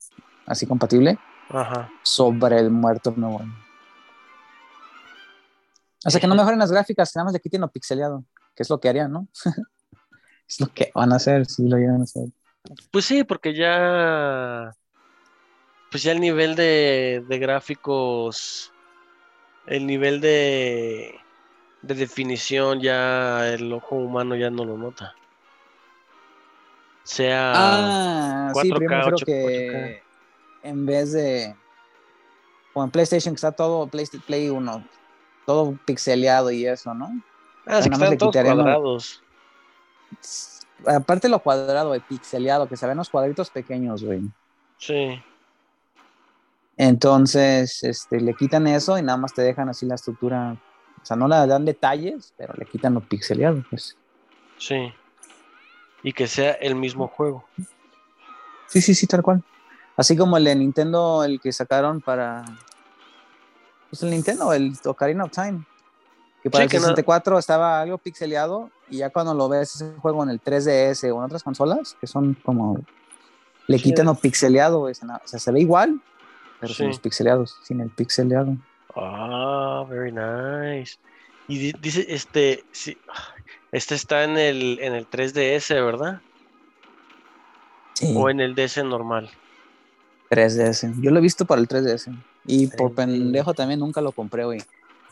así 0.46 0.66
compatible, 0.66 1.16
Ajá. 1.48 1.88
sobre 2.02 2.58
el 2.58 2.70
muerto 2.70 3.14
no 3.16 3.30
bueno. 3.30 3.54
O 6.04 6.10
sea, 6.10 6.20
que 6.20 6.26
no 6.26 6.34
mejoren 6.34 6.58
las 6.58 6.72
gráficas, 6.72 7.12
que 7.12 7.18
nada 7.18 7.26
más 7.26 7.34
le 7.34 7.40
quiten 7.40 7.60
lo 7.60 7.70
pixeleado, 7.70 8.24
que 8.56 8.64
es 8.64 8.68
lo 8.70 8.80
que 8.80 8.88
harían, 8.88 9.12
¿no? 9.12 9.28
es 10.48 10.60
lo 10.60 10.66
que 10.74 10.90
van 10.92 11.12
a 11.12 11.16
hacer, 11.16 11.46
si 11.46 11.68
lo 11.68 11.76
llegan 11.76 12.00
a 12.00 12.04
hacer. 12.04 12.24
Pues 12.90 13.04
sí, 13.04 13.22
porque 13.22 13.54
ya. 13.54 14.72
Pues 15.92 16.02
ya 16.02 16.10
el 16.10 16.20
nivel 16.20 16.56
de, 16.56 17.24
de 17.28 17.38
gráficos. 17.38 18.72
El 19.68 19.86
nivel 19.86 20.20
de. 20.20 21.14
De 21.82 21.94
definición 21.94 22.80
ya 22.80 23.48
el 23.48 23.72
ojo 23.72 23.96
humano 23.96 24.34
ya 24.36 24.50
no 24.50 24.64
lo 24.64 24.76
nota. 24.76 25.14
Sea. 27.04 27.52
Ah, 27.54 28.52
sí, 28.54 28.70
4K, 28.70 28.78
pero 28.78 28.80
yo 28.80 28.88
me 28.88 28.96
refiero 28.96 29.16
8K. 29.18 29.24
que 29.24 30.02
en 30.62 30.86
vez 30.86 31.12
de. 31.12 31.54
En 32.74 32.90
PlayStation, 32.90 33.34
que 33.34 33.36
está 33.36 33.52
todo 33.52 33.86
Play, 33.86 34.06
Play 34.26 34.50
1, 34.50 34.84
todo 35.46 35.78
pixeleado 35.86 36.50
y 36.50 36.66
eso, 36.66 36.92
¿no? 36.92 37.22
ah, 37.66 37.80
sí 37.80 37.88
que 37.88 37.94
están 37.94 38.18
todos 38.18 38.34
cuadrados. 38.34 39.22
Aparte 40.86 41.28
lo 41.28 41.38
cuadrado, 41.38 41.92
de 41.92 42.00
pixeleado, 42.00 42.68
que 42.68 42.76
se 42.76 42.86
ven 42.86 42.98
los 42.98 43.08
cuadritos 43.08 43.48
pequeños, 43.48 44.04
güey. 44.04 44.20
Sí. 44.76 45.22
Entonces, 46.76 47.82
este, 47.82 48.20
le 48.20 48.34
quitan 48.34 48.66
eso 48.66 48.98
y 48.98 49.02
nada 49.02 49.16
más 49.16 49.32
te 49.32 49.40
dejan 49.40 49.70
así 49.70 49.86
la 49.86 49.94
estructura. 49.94 50.56
O 51.06 51.08
sea, 51.08 51.16
no 51.16 51.28
le 51.28 51.36
dan 51.46 51.64
detalles, 51.64 52.34
pero 52.36 52.52
le 52.58 52.66
quitan 52.66 52.92
lo 52.94 53.00
pixeleado, 53.00 53.62
pues. 53.70 53.96
Sí. 54.58 54.92
Y 56.02 56.12
que 56.12 56.26
sea 56.26 56.50
el 56.54 56.74
mismo 56.74 57.06
juego. 57.06 57.44
Sí, 58.66 58.80
sí, 58.82 58.92
sí, 58.92 59.06
tal 59.06 59.22
cual. 59.22 59.44
Así 59.96 60.16
como 60.16 60.36
el 60.36 60.42
de 60.42 60.56
Nintendo, 60.56 61.22
el 61.22 61.40
que 61.40 61.52
sacaron 61.52 62.00
para. 62.00 62.44
Pues 63.88 64.02
el 64.02 64.10
Nintendo, 64.10 64.52
el 64.52 64.72
Ocarina 64.84 65.22
of 65.22 65.30
Time. 65.30 65.64
Que 66.42 66.50
para 66.50 66.62
Sí, 66.62 66.64
el 66.64 66.70
que 66.72 66.76
no- 66.78 66.82
64 66.88 67.38
estaba 67.38 67.80
algo 67.80 67.98
pixeleado 67.98 68.72
y 68.90 68.96
ya 68.98 69.10
cuando 69.10 69.32
lo 69.32 69.48
ves 69.48 69.76
ese 69.76 69.92
juego 70.00 70.24
en 70.24 70.30
el 70.30 70.40
3DS 70.40 71.04
o 71.12 71.18
en 71.18 71.22
otras 71.22 71.44
consolas, 71.44 71.96
que 72.00 72.08
son 72.08 72.34
como. 72.44 72.80
Le 73.68 73.78
Sí. 73.78 73.84
quitan 73.84 74.06
lo 74.06 74.16
pixeleado. 74.16 74.80
O 74.82 74.92
sea, 74.92 75.20
se 75.38 75.52
ve 75.52 75.60
igual, 75.60 76.00
pero 76.58 76.74
sin 76.74 76.86
Sí. 76.86 76.88
los 76.88 76.98
pixeleados, 76.98 77.56
sin 77.62 77.80
el 77.80 77.90
pixeleado. 77.90 78.56
Ah, 78.96 79.84
very 79.88 80.10
nice. 80.12 80.96
Y 81.48 81.58
di- 81.58 81.74
dice, 81.80 82.06
este, 82.08 82.64
sí, 82.72 82.96
este 83.72 83.94
está 83.94 84.24
en 84.24 84.36
el, 84.38 84.78
en 84.80 84.94
el 84.94 85.08
3DS, 85.08 85.74
¿verdad? 85.84 86.20
Sí. 87.94 88.12
O 88.16 88.28
en 88.28 88.40
el 88.40 88.54
DS 88.54 88.82
normal. 88.84 89.30
3DS. 90.30 91.00
Yo 91.00 91.10
lo 91.10 91.18
he 91.18 91.22
visto 91.22 91.44
para 91.44 91.60
el 91.60 91.68
3DS. 91.68 92.10
Y 92.46 92.66
por 92.68 92.94
pendejo 92.94 93.54
también 93.54 93.80
nunca 93.80 94.00
lo 94.00 94.12
compré, 94.12 94.44
güey. 94.44 94.60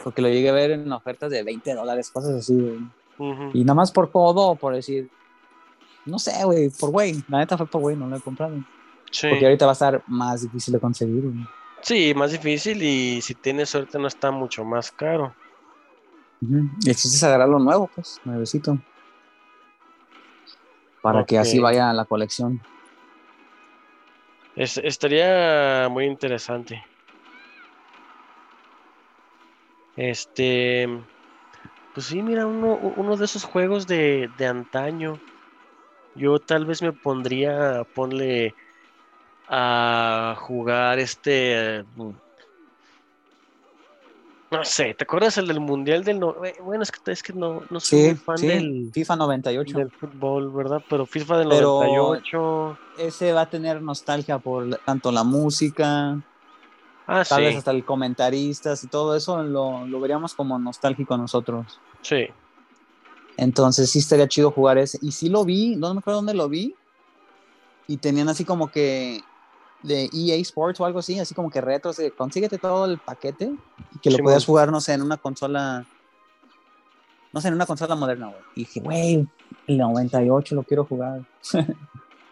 Porque 0.03 0.21
lo 0.23 0.29
llegué 0.29 0.49
a 0.51 0.53
ver 0.53 0.73
en 0.73 0.91
ofertas 0.93 1.31
de 1.31 1.43
20 1.43 1.75
dólares, 1.75 2.11
cosas 2.11 2.35
así, 2.35 2.55
güey. 2.55 3.51
Y 3.55 3.63
nada 3.65 3.75
más 3.75 3.93
por 3.93 4.11
codo 4.11 4.57
por 4.57 4.75
decir, 4.75 5.09
no 6.05 6.19
sé, 6.19 6.45
güey, 6.45 6.69
por 6.71 6.91
güey. 6.91 7.23
La 7.29 7.39
neta 7.39 7.57
fue 7.57 7.67
por 7.67 7.81
güey, 7.81 7.97
no 7.97 8.09
lo 8.09 8.17
he 8.17 8.21
comprado. 8.21 8.57
Sí. 9.11 9.29
Porque 9.29 9.45
ahorita 9.47 9.67
va 9.67 9.73
a 9.73 9.75
estar 9.75 10.03
más 10.09 10.43
difícil 10.43 10.73
de 10.75 10.81
conseguir, 10.81 11.23
güey. 11.23 11.47
Sí, 11.85 12.15
más 12.15 12.33
difícil 12.33 12.83
y 12.83 13.23
si 13.23 13.37
tienes 13.37 13.71
suerte 13.71 13.99
no 14.01 14.09
está 14.09 14.33
mucho 14.33 14.65
más 14.65 14.91
caro. 14.91 15.37
Ujú. 16.43 16.71
Y 16.81 16.91
el 16.91 16.97
chiste 16.97 17.17
es 17.17 17.23
agarrarlo 17.25 17.59
nuevo, 17.59 17.91
pues, 17.95 18.21
nuevecito. 18.25 18.81
Para 21.01 21.25
que 21.25 21.39
así 21.39 21.61
vaya 21.61 21.89
a 21.89 21.95
la 21.95 22.05
colección. 22.05 22.67
Es- 24.57 24.79
estaría 24.79 25.89
muy 25.91 26.07
interesante. 26.07 26.83
Este, 29.97 30.87
pues 31.93 32.07
sí, 32.07 32.23
mira, 32.23 32.47
uno, 32.47 32.79
uno 32.79 33.17
de 33.17 33.25
esos 33.27 33.45
juegos 33.45 33.87
de, 33.87 34.29
de 34.35 34.47
antaño. 34.47 35.23
Yo 36.15 36.41
tal 36.41 36.67
vez 36.67 36.83
me 36.83 36.93
pondría, 36.95 37.85
ponle 37.95 38.57
a 39.49 40.37
jugar 40.41 40.99
este, 40.99 41.79
eh, 41.81 41.85
no 44.51 44.65
sé, 44.65 44.95
¿te 44.95 45.03
acuerdas 45.05 45.37
el 45.39 45.49
del 45.49 45.59
mundial 45.59 46.05
del 46.05 46.21
no- 46.21 46.45
eh, 46.45 46.55
Bueno, 46.63 46.85
es 46.85 46.93
que 46.93 47.11
es 47.11 47.23
que 47.23 47.33
no, 47.33 47.63
no 47.71 47.81
soy 47.81 47.99
Sí, 47.99 48.07
muy 48.07 48.15
fan 48.15 48.39
sí. 48.39 48.47
del, 48.47 48.91
FIFA 48.95 49.17
98. 49.17 49.79
del 49.79 49.91
fútbol, 49.91 50.53
¿verdad? 50.53 50.81
Pero 50.89 51.07
FIFA 51.07 51.39
del 51.39 51.49
Pero- 51.49 51.81
98. 51.83 52.79
Ese 52.99 53.33
va 53.33 53.43
a 53.43 53.51
tener 53.51 53.83
nostalgia 53.83 54.39
por 54.39 54.77
tanto 54.85 55.11
la 55.11 55.25
música, 55.25 56.21
Ah, 57.07 57.23
tal 57.29 57.39
sí, 57.41 57.45
vez 57.45 57.57
hasta 57.57 57.71
el 57.73 57.85
comentaristas 57.85 58.83
y 58.85 58.87
todo 58.89 59.15
eso 59.17 59.43
lo, 59.43 59.87
lo 59.87 60.01
veríamos 60.01 60.35
como 60.35 60.59
nostálgico 60.59 61.17
nosotros. 61.19 61.81
sí. 62.03 62.27
Entonces 63.37 63.91
sí 63.91 63.99
estaría 63.99 64.29
chido 64.29 64.53
jugar 64.53 64.79
ese. 64.79 64.97
Y 65.03 65.11
sí 65.11 65.29
lo 65.29 65.45
vi, 65.45 65.75
no 65.75 65.93
me 65.93 65.99
acuerdo 65.99 66.19
dónde 66.19 66.35
lo 66.35 66.49
vi. 66.49 66.73
Y 67.89 67.97
tenían 67.97 68.29
así 68.29 68.45
como 68.45 68.71
que 68.71 69.21
de 69.85 70.11
EA 70.13 70.37
Sports 70.37 70.81
o 70.81 70.85
algo 70.87 70.99
así, 70.99 71.19
así 71.19 71.35
como 71.35 71.51
que 71.51 71.61
retros 71.61 71.97
de 71.99 72.11
consíguete 72.11 72.59
todo 72.59 72.87
el 72.87 72.99
paquete 72.99 73.53
y 73.95 73.99
que 74.01 74.11
lo 74.11 74.17
Simón. 74.17 74.25
podías 74.31 74.45
jugar, 74.47 74.73
no 74.73 74.81
sé, 74.81 74.95
en 74.95 75.03
una 75.03 75.17
consola, 75.19 75.85
no 77.33 77.41
sé, 77.41 77.49
en 77.49 77.55
una 77.55 77.67
consola 77.67 77.95
moderna, 77.95 78.27
güey. 78.27 78.41
Y 78.57 78.61
dije, 78.61 78.81
güey, 78.81 79.29
el 79.67 79.79
98 79.79 80.55
lo 80.55 80.63
quiero 80.65 80.85
jugar. 80.85 81.23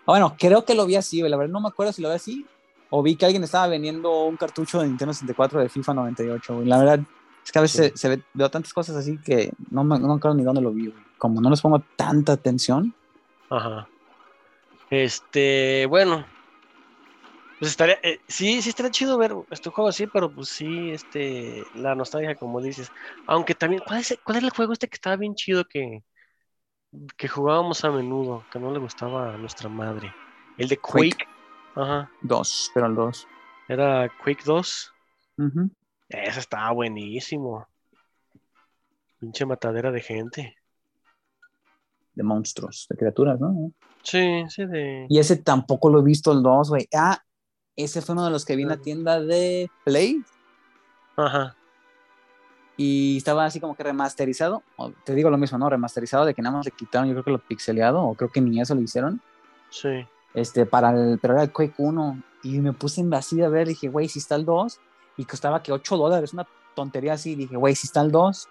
Ah, 0.05 0.11
bueno, 0.19 0.35
creo 0.37 0.65
que 0.65 0.75
lo 0.75 0.85
vi 0.85 0.97
así, 0.97 1.21
güey. 1.21 1.31
La 1.31 1.37
verdad 1.37 1.53
no 1.53 1.61
me 1.61 1.69
acuerdo 1.69 1.93
si 1.93 2.03
lo 2.03 2.09
vi 2.09 2.17
así 2.17 2.45
o 2.91 3.05
vi 3.05 3.15
que 3.15 3.25
alguien 3.25 3.45
estaba 3.45 3.69
vendiendo 3.69 4.25
un 4.25 4.37
cartucho 4.37 4.81
de 4.81 4.88
Nintendo 4.88 5.15
64 5.15 5.61
de 5.61 5.69
FIFA 5.69 5.95
98, 5.95 6.55
güey. 6.57 6.67
La 6.67 6.77
verdad 6.79 6.99
es 7.45 7.53
que 7.53 7.59
a 7.61 7.62
veces 7.62 7.87
Sí. 7.87 7.91
se, 7.93 7.97
se 7.97 8.09
ve- 8.17 8.23
veo 8.35 8.51
tantas 8.51 8.73
cosas 8.75 8.97
así 8.97 9.17
que 9.19 9.53
no 9.71 9.85
me, 9.85 10.01
no 10.01 10.09
me 10.09 10.15
acuerdo 10.15 10.35
ni 10.37 10.43
dónde 10.43 10.61
lo 10.61 10.73
vi, 10.73 10.88
güey. 10.88 11.01
Como 11.19 11.41
no 11.41 11.51
les 11.51 11.61
pongo 11.61 11.81
tanta 11.95 12.33
atención. 12.33 12.93
Ajá. 13.49 13.87
Este, 14.91 15.87
bueno. 15.88 16.25
Pues 17.62 17.70
estaría, 17.70 17.96
eh, 18.03 18.18
sí, 18.27 18.61
sí 18.61 18.70
estaría 18.70 18.90
chido 18.90 19.16
ver 19.16 19.37
este 19.53 19.70
juego 19.70 19.88
así, 19.88 20.09
pero 20.09 20.35
pues 20.35 20.48
sí, 20.48 20.90
este, 20.90 21.62
la 21.77 21.94
nostalgia, 21.94 22.35
como 22.35 22.61
dices. 22.61 22.90
Aunque 23.29 23.55
también, 23.55 23.81
¿cuál 23.87 24.01
es, 24.01 24.18
cuál 24.25 24.38
es 24.38 24.42
el 24.42 24.51
juego 24.51 24.72
este 24.72 24.88
que 24.88 24.96
estaba 24.96 25.14
bien 25.14 25.37
chido 25.37 25.64
que, 25.66 26.03
que 27.16 27.29
jugábamos 27.29 27.85
a 27.85 27.92
menudo, 27.92 28.44
que 28.51 28.59
no 28.59 28.72
le 28.72 28.81
gustaba 28.81 29.33
a 29.33 29.38
nuestra 29.38 29.68
madre? 29.68 30.12
El 30.59 30.66
de 30.66 30.77
Quake. 30.77 31.11
Quake. 31.11 31.27
Ajá. 31.77 32.11
Dos, 32.22 32.68
pero 32.75 32.88
el 32.88 32.96
dos. 32.96 33.29
Era 33.68 34.11
Quake 34.25 34.42
2. 34.44 34.92
Ujú. 35.38 35.70
Ese 36.09 36.40
estaba 36.40 36.72
buenísimo. 36.72 37.64
Pinche 39.20 39.46
matadera 39.46 39.92
de 39.92 40.01
gente. 40.01 40.57
De 42.12 42.25
monstruos, 42.25 42.88
de 42.90 42.96
criaturas, 42.96 43.38
¿no? 43.38 43.70
Sí, 44.03 44.42
sí, 44.48 44.66
de. 44.66 45.07
Y 45.09 45.20
ese 45.20 45.37
tampoco 45.37 45.90
lo 45.90 46.01
he 46.01 46.03
visto 46.03 46.33
el 46.33 46.42
2, 46.42 46.70
güey. 46.70 46.88
Ah, 46.92 47.22
ese 47.77 48.03
fue 48.03 48.15
uno 48.15 48.25
de 48.25 48.31
los 48.31 48.45
que 48.45 48.57
vi 48.57 48.63
en 48.63 48.69
la 48.69 48.77
tienda 48.77 49.21
de 49.21 49.71
Play 49.85 50.23
Ajá. 51.17 51.57
y 52.77 53.17
estaba 53.17 53.45
así 53.45 53.61
como 53.61 53.75
que 53.75 53.83
remasterizado. 53.83 54.63
Te 55.05 55.15
digo 55.15 55.31
lo 55.31 55.39
mismo, 55.39 55.59
¿no? 55.59 55.71
Remasterizado 55.71 56.25
de 56.25 56.35
que 56.35 56.43
nada 56.43 56.57
más 56.57 56.67
le 56.67 56.73
quitaron, 56.73 57.09
yo 57.09 57.15
creo 57.15 57.25
que 57.25 57.31
lo 57.31 57.39
pixeleado, 57.39 58.03
o 58.03 58.15
creo 58.15 58.31
que 58.31 58.41
ni 58.41 58.61
eso 58.61 58.75
lo 58.75 58.81
hicieron. 58.81 59.21
Sí. 59.71 60.07
Este, 60.35 60.67
para 60.67 60.91
el, 60.91 61.19
pero 61.19 61.35
era 61.35 61.45
el 61.45 61.53
Quake 61.53 61.75
1. 61.79 62.23
Y 62.45 62.61
me 62.61 62.73
puse 62.73 63.01
en 63.01 63.11
vacío 63.11 63.47
a 63.47 63.49
ver, 63.49 63.69
dije, 63.69 63.89
güey, 63.89 64.09
si 64.09 64.19
está 64.19 64.35
el 64.35 64.45
2. 64.45 64.81
Y 65.19 65.25
costaba 65.25 65.63
que 65.63 65.73
8 65.73 65.97
dólares, 65.97 66.33
una 66.33 66.47
tontería 66.75 67.15
así. 67.15 67.35
Dije, 67.35 67.57
güey, 67.57 67.75
si 67.75 67.87
está 67.87 68.01
el 68.01 68.11
2. 68.11 68.49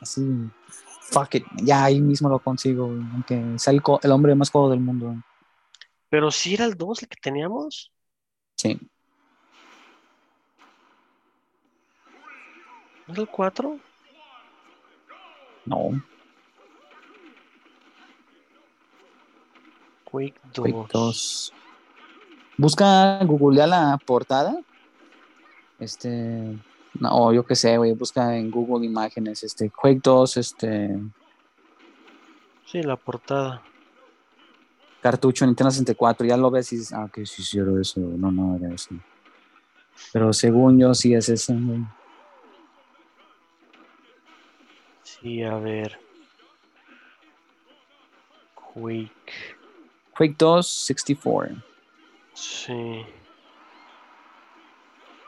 Así, 0.00 0.50
fuck 1.10 1.34
it. 1.34 1.44
Ya 1.56 1.84
ahí 1.84 2.00
mismo 2.00 2.28
lo 2.28 2.38
consigo, 2.38 2.86
aunque 2.86 3.58
sea 3.58 3.72
el, 3.72 3.82
el 4.02 4.10
hombre 4.10 4.34
más 4.34 4.50
codo 4.50 4.70
del 4.70 4.80
mundo. 4.80 5.14
Pero 6.10 6.30
sí 6.30 6.54
era 6.54 6.64
el 6.64 6.74
2 6.76 7.02
el 7.02 7.08
que 7.08 7.20
teníamos. 7.20 7.92
Sí. 8.56 8.78
¿No 13.06 13.14
era 13.14 13.22
el 13.22 13.28
4? 13.28 13.78
No. 15.66 16.02
Quake 20.04 20.40
2. 20.54 20.72
Quake 20.72 20.88
2. 20.92 21.52
Busca, 22.56 23.22
googlea 23.24 23.66
la 23.66 23.98
portada. 24.04 24.58
Este. 25.78 26.58
No, 26.94 27.32
yo 27.32 27.44
qué 27.46 27.54
sé, 27.54 27.76
güey. 27.76 27.92
Busca 27.92 28.36
en 28.36 28.50
Google 28.50 28.86
Imágenes. 28.86 29.44
Este. 29.44 29.70
Quake 29.70 30.00
2, 30.02 30.36
este. 30.38 30.98
Sí, 32.64 32.82
la 32.82 32.96
portada. 32.96 33.62
Cartucho 35.00 35.46
Nintendo 35.46 35.70
64. 35.70 36.26
Ya 36.26 36.36
lo 36.36 36.50
ves 36.50 36.72
y 36.72 36.76
dices, 36.76 36.92
ah, 36.92 37.08
que 37.12 37.24
sí, 37.24 37.42
sí, 37.42 37.58
era 37.58 37.70
eso. 37.80 38.00
No, 38.00 38.30
no, 38.32 38.56
era 38.56 38.74
eso. 38.74 38.90
Pero 40.12 40.32
según 40.32 40.78
yo, 40.78 40.94
sí 40.94 41.14
es 41.14 41.28
ese, 41.28 41.54
güey. 41.54 41.84
Sí, 45.02 45.42
a 45.42 45.56
ver. 45.56 45.98
Quake. 48.54 49.56
Quake 50.16 50.34
2, 50.38 50.66
64. 50.66 51.56
Sí. 52.34 53.04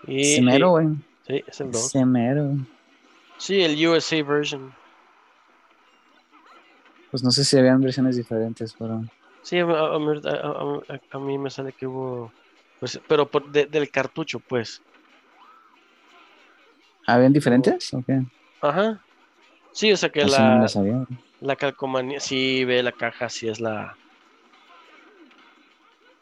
Y, 0.06 0.36
Semero, 0.36 0.70
güey. 0.70 0.88
Sí, 1.26 1.44
es 1.46 1.60
el 1.60 1.72
2. 1.72 1.90
Semero. 1.90 2.56
Sí, 3.38 3.60
el 3.60 3.86
USA 3.86 4.22
version. 4.22 4.72
Pues 7.10 7.24
no 7.24 7.30
sé 7.30 7.44
si 7.44 7.58
habían 7.58 7.80
versiones 7.80 8.16
diferentes, 8.16 8.74
pero. 8.78 9.02
Sí, 9.42 9.58
a, 9.58 9.64
a- 9.64 10.80
a 11.12 11.18
mí- 11.18 11.38
me 11.38 11.50
sale 11.50 11.72
que 11.72 11.86
hubo. 11.86 12.32
Pues, 12.78 13.00
pero 13.08 13.26
por- 13.30 13.50
de- 13.50 13.66
del 13.66 13.90
cartucho, 13.90 14.40
pues. 14.40 14.82
¿Habían 17.06 17.32
diferentes? 17.32 17.92
¿O 17.94 18.02
qué? 18.02 18.22
Ajá. 18.60 19.04
Sí, 19.72 19.92
o 19.92 19.96
sea 19.96 20.10
que 20.10 20.20
Eso 20.22 20.40
no 20.42 20.54
la, 20.56 20.62
lo 20.62 20.68
sabía. 20.68 21.04
la 21.40 21.56
calcomanía. 21.56 22.20
Sí, 22.20 22.64
ve 22.64 22.82
la 22.82 22.92
caja, 22.92 23.28
sí 23.28 23.48
es 23.48 23.60
la. 23.60 23.96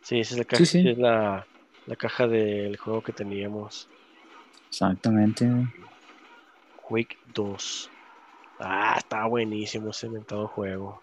Sí, 0.02 0.20
es 0.20 0.33
la 0.37 0.44
caja, 0.44 0.64
Sí, 0.64 0.66
sí. 0.66 0.83
sí 0.83 0.88
es 0.90 0.98
la, 0.98 1.46
la 1.87 1.96
caja 1.96 2.26
del 2.26 2.76
juego 2.78 3.02
que 3.02 3.12
teníamos. 3.12 3.88
Exactamente. 4.68 5.46
Quake 6.88 7.18
2. 7.35 7.90
Ah, 8.61 8.94
está 8.96 9.26
buenísimo 9.26 9.90
ese 9.90 10.07
inventado 10.07 10.48
juego. 10.48 11.02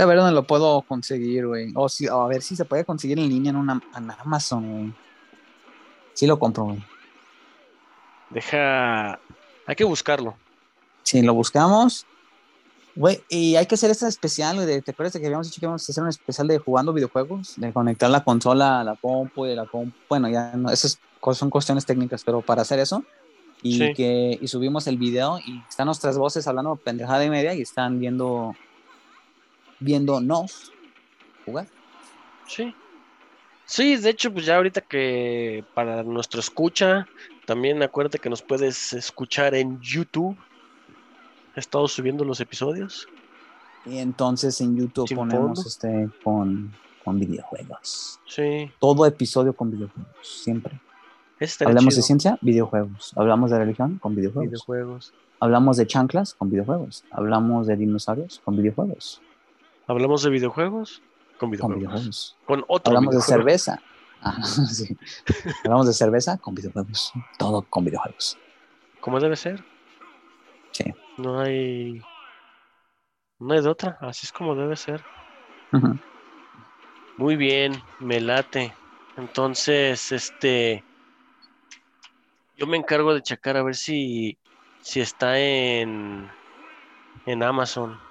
A 0.00 0.06
ver 0.06 0.16
dónde 0.16 0.32
lo 0.32 0.44
puedo 0.44 0.82
conseguir, 0.82 1.46
güey. 1.46 1.72
O 1.74 1.88
si, 1.88 2.06
o 2.06 2.22
a 2.22 2.28
ver 2.28 2.42
si 2.42 2.54
se 2.54 2.64
puede 2.64 2.84
conseguir 2.84 3.18
en 3.18 3.28
línea 3.28 3.50
en, 3.50 3.56
una, 3.56 3.82
en 3.96 4.10
Amazon, 4.10 4.70
güey. 4.70 4.94
Sí 6.14 6.26
lo 6.26 6.38
compro, 6.38 6.64
güey. 6.64 6.84
Deja. 8.30 9.18
Hay 9.66 9.76
que 9.76 9.84
buscarlo. 9.84 10.36
Si 11.02 11.20
lo 11.22 11.34
buscamos. 11.34 12.06
Güey, 12.94 13.22
y 13.28 13.56
hay 13.56 13.66
que 13.66 13.76
hacer 13.76 13.90
esta 13.90 14.08
especial, 14.08 14.56
güey. 14.56 14.82
¿Te 14.82 14.90
acuerdas 14.90 15.12
de 15.12 15.20
que 15.20 15.26
habíamos 15.26 15.46
dicho 15.46 15.60
que 15.60 15.66
íbamos 15.66 15.88
a 15.88 15.92
hacer 15.92 16.02
un 16.02 16.08
especial 16.10 16.48
de 16.48 16.58
jugando 16.58 16.92
videojuegos? 16.92 17.54
De 17.56 17.72
conectar 17.72 18.10
la 18.10 18.24
consola 18.24 18.80
a 18.80 18.84
la 18.84 18.96
compu 18.96 19.46
y 19.46 19.50
de 19.50 19.56
la 19.56 19.66
compu. 19.66 19.96
Bueno, 20.08 20.28
ya 20.28 20.52
no, 20.54 20.70
esas 20.70 20.98
son 21.32 21.50
cuestiones 21.50 21.86
técnicas, 21.86 22.22
pero 22.24 22.40
para 22.40 22.62
hacer 22.62 22.78
eso. 22.78 23.04
Y 23.62 23.78
Sí. 23.78 23.94
que 23.94 24.38
y 24.40 24.48
subimos 24.48 24.86
el 24.86 24.98
video 24.98 25.38
y 25.44 25.62
están 25.68 25.86
nuestras 25.86 26.16
voces 26.18 26.46
hablando 26.46 26.76
pendejada 26.76 27.24
y 27.24 27.30
media 27.30 27.54
y 27.54 27.62
están 27.62 27.98
viendo 27.98 28.54
viéndonos 29.80 30.72
jugar. 31.44 31.66
Sí. 32.46 32.74
Sí, 33.64 33.96
de 33.96 34.10
hecho, 34.10 34.32
pues 34.32 34.46
ya 34.46 34.56
ahorita 34.56 34.80
que 34.80 35.64
para 35.74 36.02
nuestro 36.02 36.40
escucha, 36.40 37.06
también 37.44 37.82
acuérdate 37.82 38.18
que 38.18 38.30
nos 38.30 38.40
puedes 38.40 38.92
escuchar 38.94 39.54
en 39.54 39.78
YouTube. 39.80 40.36
He 41.54 41.60
estado 41.60 41.86
subiendo 41.86 42.24
los 42.24 42.40
episodios. 42.40 43.08
Y 43.84 43.98
entonces 43.98 44.60
en 44.60 44.76
YouTube 44.76 45.08
Sin 45.08 45.16
ponemos 45.16 45.40
fondo. 45.40 45.62
este 45.68 46.08
con, 46.22 46.72
con 47.04 47.18
videojuegos. 47.18 48.20
Sí. 48.26 48.70
Todo 48.78 49.06
episodio 49.06 49.52
con 49.52 49.70
videojuegos, 49.70 50.42
siempre. 50.42 50.80
Estaría 51.38 51.70
Hablamos 51.70 51.94
de 51.96 52.02
ciencia, 52.02 52.38
videojuegos. 52.40 53.12
Hablamos 53.16 53.50
de 53.50 53.58
religión, 53.58 53.98
con 53.98 54.14
videojuegos. 54.14 54.50
videojuegos. 54.50 55.14
Hablamos 55.40 55.76
de 55.76 55.86
chanclas, 55.86 56.34
con 56.34 56.50
videojuegos. 56.50 57.04
Hablamos 57.10 57.66
de 57.66 57.76
dinosaurios, 57.76 58.40
con 58.44 58.56
videojuegos. 58.56 59.20
Hablamos 59.88 60.22
de 60.22 60.28
videojuegos 60.28 61.02
con 61.38 61.56
Con 61.56 61.74
videojuegos. 61.76 62.36
Con 62.44 62.62
otro 62.68 62.90
Hablamos 62.90 63.14
de 63.14 63.22
cerveza. 63.22 63.80
Ajá, 64.20 64.42
sí. 64.66 64.94
Hablamos 65.64 65.86
de 65.86 65.94
cerveza 65.94 66.36
con 66.36 66.54
videojuegos. 66.54 67.12
Todo 67.38 67.62
con 67.62 67.86
videojuegos. 67.86 68.36
Como 69.00 69.18
debe 69.18 69.34
ser. 69.34 69.64
Sí. 70.72 70.92
No 71.16 71.40
hay. 71.40 72.02
No 73.38 73.54
hay 73.54 73.62
de 73.62 73.68
otra. 73.68 73.96
Así 74.02 74.26
es 74.26 74.32
como 74.32 74.54
debe 74.54 74.76
ser. 74.76 75.02
Muy 77.16 77.36
bien, 77.36 77.82
me 77.98 78.20
late. 78.20 78.74
Entonces, 79.16 80.12
este. 80.12 80.84
Yo 82.58 82.66
me 82.66 82.76
encargo 82.76 83.14
de 83.14 83.22
checar 83.22 83.56
a 83.56 83.62
ver 83.62 83.74
si, 83.74 84.36
si 84.82 85.00
está 85.00 85.38
en, 85.38 86.28
en 87.24 87.42
Amazon. 87.42 88.07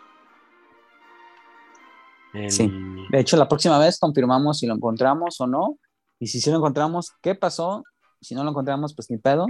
El- 2.34 2.52
Sí. 2.52 2.72
De 3.10 3.20
hecho, 3.20 3.38
la 3.38 3.48
próxima 3.48 3.80
vez 3.80 4.00
confirmamos 4.00 4.60
si 4.60 4.68
lo 4.68 4.76
encontramos 4.76 5.40
o 5.40 5.48
no. 5.48 5.78
Y 6.20 6.28
si 6.28 6.42
sí 6.42 6.50
lo 6.50 6.58
encontramos, 6.58 7.12
¿qué 7.22 7.36
pasó? 7.36 7.84
Si 8.22 8.34
no 8.36 8.44
lo 8.44 8.50
encontramos, 8.50 8.94
pues 8.96 9.10
ni 9.12 9.18
pedo. 9.18 9.46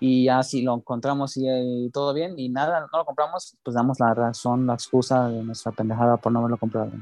Y 0.00 0.26
ya 0.26 0.42
si 0.44 0.62
lo 0.62 0.74
encontramos 0.76 1.36
y, 1.36 1.44
y 1.48 1.90
todo 1.90 2.14
bien 2.14 2.38
y 2.38 2.48
nada, 2.48 2.80
no 2.92 2.98
lo 2.98 3.04
compramos, 3.04 3.56
pues 3.64 3.74
damos 3.74 3.98
la 3.98 4.14
razón, 4.14 4.66
la 4.66 4.74
excusa 4.74 5.28
de 5.28 5.42
nuestra 5.42 5.72
pendejada 5.72 6.16
por 6.16 6.30
no 6.30 6.38
haberlo 6.38 6.56
comprado. 6.56 6.92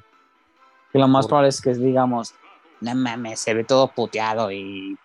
Que 0.93 0.99
lo 0.99 1.07
más 1.07 1.27
probable 1.27 1.51
es 1.51 1.61
que 1.61 1.75
digamos, 1.75 2.33
no 2.81 2.95
mames, 2.95 3.41
se 3.41 3.53
ve 3.53 3.65
todo 3.65 3.89
puteado 3.89 4.51
y 4.51 4.97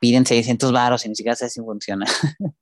piden 0.00 0.24
600 0.24 0.72
varos 0.72 1.04
y 1.04 1.10
ni 1.10 1.14
siquiera 1.14 1.36
sé 1.36 1.50
si 1.50 1.60
funciona. 1.60 2.06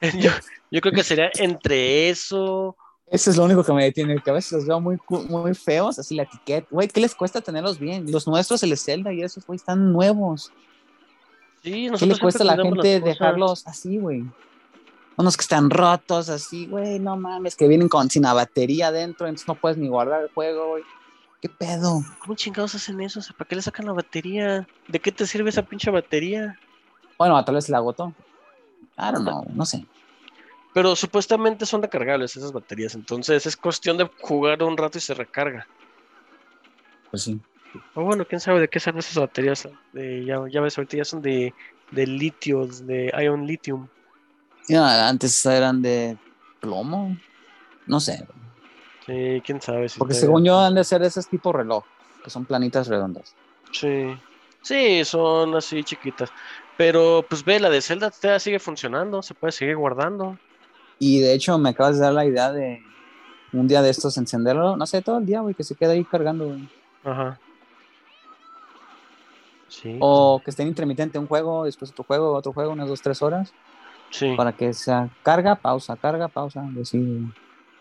Yo, 0.20 0.30
yo 0.70 0.80
creo 0.80 0.92
que 0.92 1.02
sería 1.02 1.30
entre 1.38 2.10
eso. 2.10 2.76
Eso 3.06 3.30
es 3.30 3.36
lo 3.36 3.44
único 3.44 3.62
que 3.62 3.72
me 3.72 3.84
detiene, 3.84 4.20
que 4.20 4.30
a 4.30 4.34
veces 4.34 4.52
los 4.52 4.66
veo 4.66 4.80
muy, 4.80 4.96
muy 5.28 5.54
feos, 5.54 5.98
así 5.98 6.14
la 6.14 6.22
etiqueta. 6.22 6.66
Güey, 6.70 6.88
¿qué 6.88 7.00
les 7.00 7.14
cuesta 7.14 7.40
tenerlos 7.40 7.78
bien? 7.78 8.10
Los 8.10 8.26
nuestros, 8.26 8.62
el 8.62 8.76
Zelda 8.78 9.12
y 9.12 9.22
esos, 9.22 9.46
güey, 9.46 9.56
están 9.56 9.92
nuevos. 9.92 10.50
Sí, 11.62 11.90
¿Qué 11.98 12.06
le 12.06 12.18
cuesta 12.18 12.42
a 12.42 12.46
la 12.46 12.56
gente 12.56 13.00
dejarlos 13.00 13.66
así, 13.66 13.98
güey? 13.98 14.24
Unos 15.16 15.36
que 15.36 15.42
están 15.42 15.70
rotos, 15.70 16.28
así, 16.28 16.66
güey, 16.66 16.98
no 16.98 17.16
mames, 17.16 17.54
que 17.54 17.68
vienen 17.68 17.88
con 17.88 18.10
sin 18.10 18.22
la 18.22 18.32
batería 18.32 18.88
adentro, 18.88 19.26
entonces 19.26 19.46
no 19.46 19.54
puedes 19.54 19.78
ni 19.78 19.86
guardar 19.86 20.22
el 20.22 20.30
juego, 20.30 20.70
güey. 20.70 20.82
¿Qué 21.40 21.48
pedo? 21.48 22.02
¿Cómo 22.20 22.34
chingados 22.34 22.74
hacen 22.74 23.00
eso? 23.00 23.20
O 23.20 23.22
sea, 23.22 23.36
¿para 23.36 23.46
qué 23.46 23.56
le 23.56 23.62
sacan 23.62 23.86
la 23.86 23.92
batería? 23.92 24.66
¿De 24.88 24.98
qué 24.98 25.12
te 25.12 25.26
sirve 25.26 25.50
esa 25.50 25.62
pinche 25.62 25.90
batería? 25.90 26.58
Bueno, 27.18 27.42
tal 27.44 27.54
vez 27.54 27.66
se 27.66 27.72
la 27.72 27.78
agotó. 27.78 28.14
I 28.98 29.12
don't 29.12 29.22
know, 29.22 29.44
no 29.54 29.64
sé. 29.66 29.86
Pero 30.74 30.96
supuestamente 30.96 31.64
son 31.64 31.80
recargables 31.80 32.36
esas 32.36 32.52
baterías, 32.52 32.94
entonces 32.94 33.46
es 33.46 33.56
cuestión 33.56 33.96
de 33.96 34.10
jugar 34.20 34.62
un 34.62 34.76
rato 34.76 34.98
y 34.98 35.00
se 35.00 35.14
recarga. 35.14 35.66
Pues 37.10 37.22
sí. 37.22 37.40
O 37.94 38.02
bueno, 38.02 38.24
quién 38.24 38.40
sabe 38.40 38.60
de 38.60 38.68
qué 38.68 38.80
son 38.80 38.98
esas 38.98 39.16
baterías. 39.16 39.68
De, 39.92 40.24
ya, 40.24 40.40
ya 40.50 40.60
ves, 40.60 40.76
ahorita 40.76 40.96
ya 40.96 41.04
son 41.04 41.22
de, 41.22 41.54
de 41.92 42.06
litio, 42.06 42.66
de 42.66 43.12
ion 43.22 43.46
lithium. 43.46 43.88
Ya, 44.68 45.08
antes 45.08 45.46
eran 45.46 45.80
de 45.80 46.18
plomo. 46.60 47.16
No 47.86 48.00
sé. 48.00 48.26
Sí, 49.06 49.42
quién 49.44 49.60
sabe 49.60 49.88
si 49.88 49.98
porque 49.98 50.14
según 50.14 50.44
yo 50.44 50.58
han 50.58 50.74
de 50.74 50.82
ser 50.82 51.02
esos 51.02 51.28
tipo 51.28 51.52
reloj, 51.52 51.84
que 52.22 52.30
son 52.30 52.46
planitas 52.46 52.88
redondas. 52.88 53.34
Sí. 53.70 54.16
Sí, 54.62 55.04
son 55.04 55.54
así 55.54 55.84
chiquitas. 55.84 56.32
Pero 56.76 57.24
pues 57.28 57.44
ve, 57.44 57.60
la 57.60 57.70
de 57.70 57.82
Zelda 57.82 58.10
todavía 58.10 58.40
sigue 58.40 58.58
funcionando, 58.58 59.22
se 59.22 59.34
puede 59.34 59.52
seguir 59.52 59.76
guardando. 59.76 60.38
Y 60.98 61.20
de 61.20 61.34
hecho 61.34 61.58
me 61.58 61.70
acabas 61.70 61.96
de 61.96 62.04
dar 62.04 62.12
la 62.12 62.24
idea 62.24 62.52
de 62.52 62.82
un 63.52 63.68
día 63.68 63.82
de 63.82 63.90
estos 63.90 64.16
encenderlo, 64.18 64.76
no 64.76 64.86
sé, 64.86 65.02
todo 65.02 65.18
el 65.18 65.26
día, 65.26 65.40
güey, 65.40 65.54
que 65.54 65.64
se 65.64 65.74
quede 65.74 65.92
ahí 65.92 66.04
cargando, 66.04 66.46
güey. 66.46 66.68
Ajá. 67.04 67.38
Sí. 69.68 69.96
O 70.00 70.40
que 70.44 70.50
esté 70.50 70.62
en 70.62 70.68
intermitente 70.68 71.18
un 71.18 71.26
juego, 71.26 71.64
después 71.64 71.90
otro 71.90 72.04
juego, 72.04 72.32
otro 72.32 72.52
juego, 72.52 72.72
unas 72.72 72.88
dos, 72.88 73.02
tres 73.02 73.22
horas, 73.22 73.52
sí. 74.10 74.34
para 74.36 74.52
que 74.52 74.72
sea 74.72 75.08
carga, 75.22 75.54
pausa, 75.56 75.96
carga, 75.96 76.28
pausa, 76.28 76.64
así, 76.80 77.20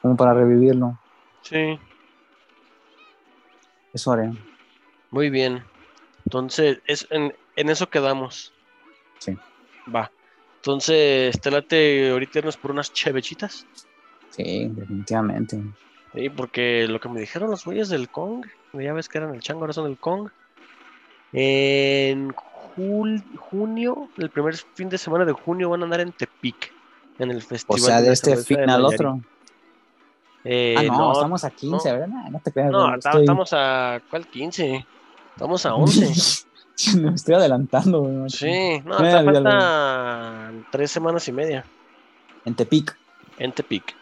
como 0.01 0.15
para 0.15 0.33
revivirlo. 0.33 0.97
Sí. 1.41 1.79
Eso 3.93 4.11
haré. 4.11 4.31
Muy 5.11 5.29
bien. 5.29 5.63
Entonces, 6.25 6.79
es, 6.87 7.07
en, 7.11 7.35
en 7.55 7.69
eso 7.69 7.89
quedamos. 7.89 8.53
Sí. 9.19 9.37
Va. 9.93 10.11
Entonces, 10.63 11.41
te 11.41 11.51
late 11.51 12.11
ahorita 12.11 12.39
irnos 12.39 12.55
por 12.55 12.71
unas 12.71 12.93
chevechitas. 12.93 13.67
Sí, 14.29 14.69
definitivamente. 14.71 15.61
Sí, 16.13 16.29
porque 16.29 16.87
lo 16.87 17.01
que 17.01 17.09
me 17.09 17.19
dijeron 17.19 17.51
los 17.51 17.65
güeyes 17.65 17.89
del 17.89 18.07
Kong 18.07 18.45
Ya 18.71 18.93
ves 18.93 19.09
que 19.09 19.17
eran 19.17 19.35
el 19.35 19.41
Chango, 19.41 19.59
ahora 19.59 19.73
son 19.73 19.87
el 19.87 19.97
Kong. 19.97 20.29
En 21.33 22.31
junio, 22.31 24.07
el 24.17 24.29
primer 24.29 24.55
fin 24.55 24.87
de 24.87 24.97
semana 24.97 25.25
de 25.25 25.33
junio 25.33 25.69
van 25.69 25.81
a 25.81 25.83
andar 25.83 25.99
en 25.99 26.13
Tepic, 26.13 26.71
en 27.19 27.31
el 27.31 27.41
festival. 27.41 27.81
O 27.81 27.83
sea, 27.83 28.01
de, 28.01 28.13
este 28.13 28.37
fin 28.37 28.69
al 28.69 28.85
otro. 28.85 29.19
Eh, 30.45 30.75
ah, 30.77 30.83
no, 30.83 31.11
estamos 31.11 31.43
a 31.43 31.49
15, 31.49 31.91
¿verdad? 31.91 32.07
No, 32.07 32.39
te 32.39 32.53
creas. 32.53 32.71
No, 32.71 32.95
estamos 32.95 33.51
a. 33.51 34.01
¿Cuál 34.09 34.27
15? 34.27 34.85
Estamos 35.35 35.65
a 35.65 35.75
11. 35.75 36.45
Me 36.97 37.13
estoy 37.13 37.35
adelantando, 37.35 38.01
güey. 38.01 38.29
Sí, 38.29 38.81
no, 38.85 38.97
te 38.97 39.11
faltan 39.11 40.65
tres 40.71 40.91
semanas 40.91 41.27
y 41.27 41.31
media. 41.31 41.65
En 42.45 42.55
Tepic. 42.55 42.97
En 43.37 43.51
Tepic. 43.51 43.95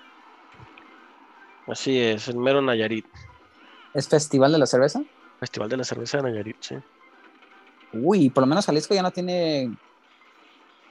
Así 1.67 1.99
es, 1.99 2.27
el 2.27 2.37
mero 2.37 2.61
Nayarit. 2.61 3.05
¿Es 3.93 4.07
Festival 4.07 4.51
de 4.51 4.57
la 4.57 4.65
Cerveza? 4.65 5.01
Festival 5.39 5.69
de 5.69 5.77
la 5.77 5.83
Cerveza 5.83 6.17
de 6.17 6.23
Nayarit, 6.23 6.57
sí. 6.59 6.75
Uy, 7.93 8.29
por 8.29 8.43
lo 8.43 8.47
menos 8.47 8.65
Jalisco 8.65 8.93
ya 8.93 9.01
no 9.01 9.11
tiene 9.11 9.75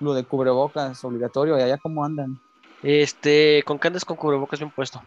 lo 0.01 0.15
de 0.15 0.25
cubrebocas 0.25 1.03
obligatorio. 1.05 1.59
¿Y 1.59 1.63
allá 1.63 1.79
cómo 1.79 2.05
andan? 2.05 2.39
Este, 2.83 3.63
con 3.65 3.79
candes 3.79 4.05
con 4.05 4.17
cubrebocas 4.17 4.61
bien 4.61 4.71
puesto. 4.71 5.03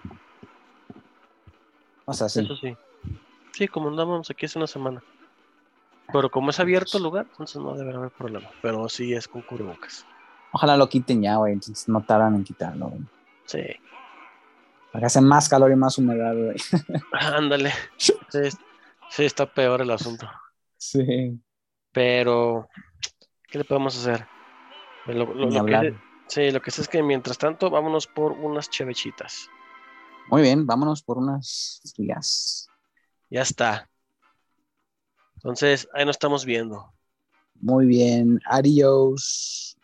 O 2.05 2.13
sea, 2.13 2.29
sí. 2.29 2.41
Eso 2.41 2.55
sí. 2.55 2.75
Sí, 3.53 3.67
como 3.67 3.89
andamos 3.89 4.29
aquí 4.29 4.45
hace 4.45 4.57
una 4.57 4.67
semana. 4.67 5.03
Pero 6.11 6.29
como 6.29 6.49
es 6.49 6.59
abierto 6.59 6.97
el 6.97 7.03
lugar, 7.03 7.27
entonces 7.31 7.61
no 7.61 7.75
debe 7.75 7.93
haber 7.93 8.11
problema. 8.11 8.49
Pero 8.61 8.87
sí 8.89 9.13
es 9.13 9.27
con 9.27 9.41
cubrebocas. 9.41 10.05
Ojalá 10.51 10.77
lo 10.77 10.87
quiten 10.89 11.21
ya, 11.21 11.37
güey. 11.37 11.53
Entonces 11.53 11.87
no 11.87 12.03
tardan 12.03 12.35
en 12.35 12.43
quitarlo, 12.43 12.89
güey. 12.89 13.01
Sí. 13.45 13.63
Para 14.91 15.07
hace 15.07 15.21
más 15.21 15.49
calor 15.49 15.71
y 15.71 15.75
más 15.75 15.97
humedad, 15.97 16.35
güey. 16.35 16.55
Ándale. 17.13 17.71
Sí, 17.97 18.13
sí, 19.09 19.25
está 19.25 19.51
peor 19.51 19.81
el 19.81 19.91
asunto. 19.91 20.29
Sí. 20.77 21.39
Pero, 21.91 22.67
¿qué 23.49 23.57
le 23.57 23.63
podemos 23.63 23.97
hacer? 23.97 24.27
Lo, 25.07 25.65
que, 25.65 25.95
sí, 26.27 26.51
lo 26.51 26.61
que 26.61 26.71
sé 26.71 26.81
es 26.81 26.87
que 26.87 27.01
mientras 27.01 27.37
tanto, 27.37 27.69
vámonos 27.69 28.07
por 28.07 28.31
unas 28.33 28.69
chevechitas. 28.69 29.49
Muy 30.29 30.41
bien, 30.41 30.65
vámonos 30.65 31.03
por 31.03 31.17
unas 31.17 31.81
frías. 31.95 32.67
Ya 33.29 33.41
está. 33.41 33.89
Entonces, 35.43 35.87
ahí 35.93 36.05
nos 36.05 36.15
estamos 36.15 36.45
viendo. 36.45 36.93
Muy 37.61 37.87
bien, 37.87 38.39
adiós. 38.45 39.77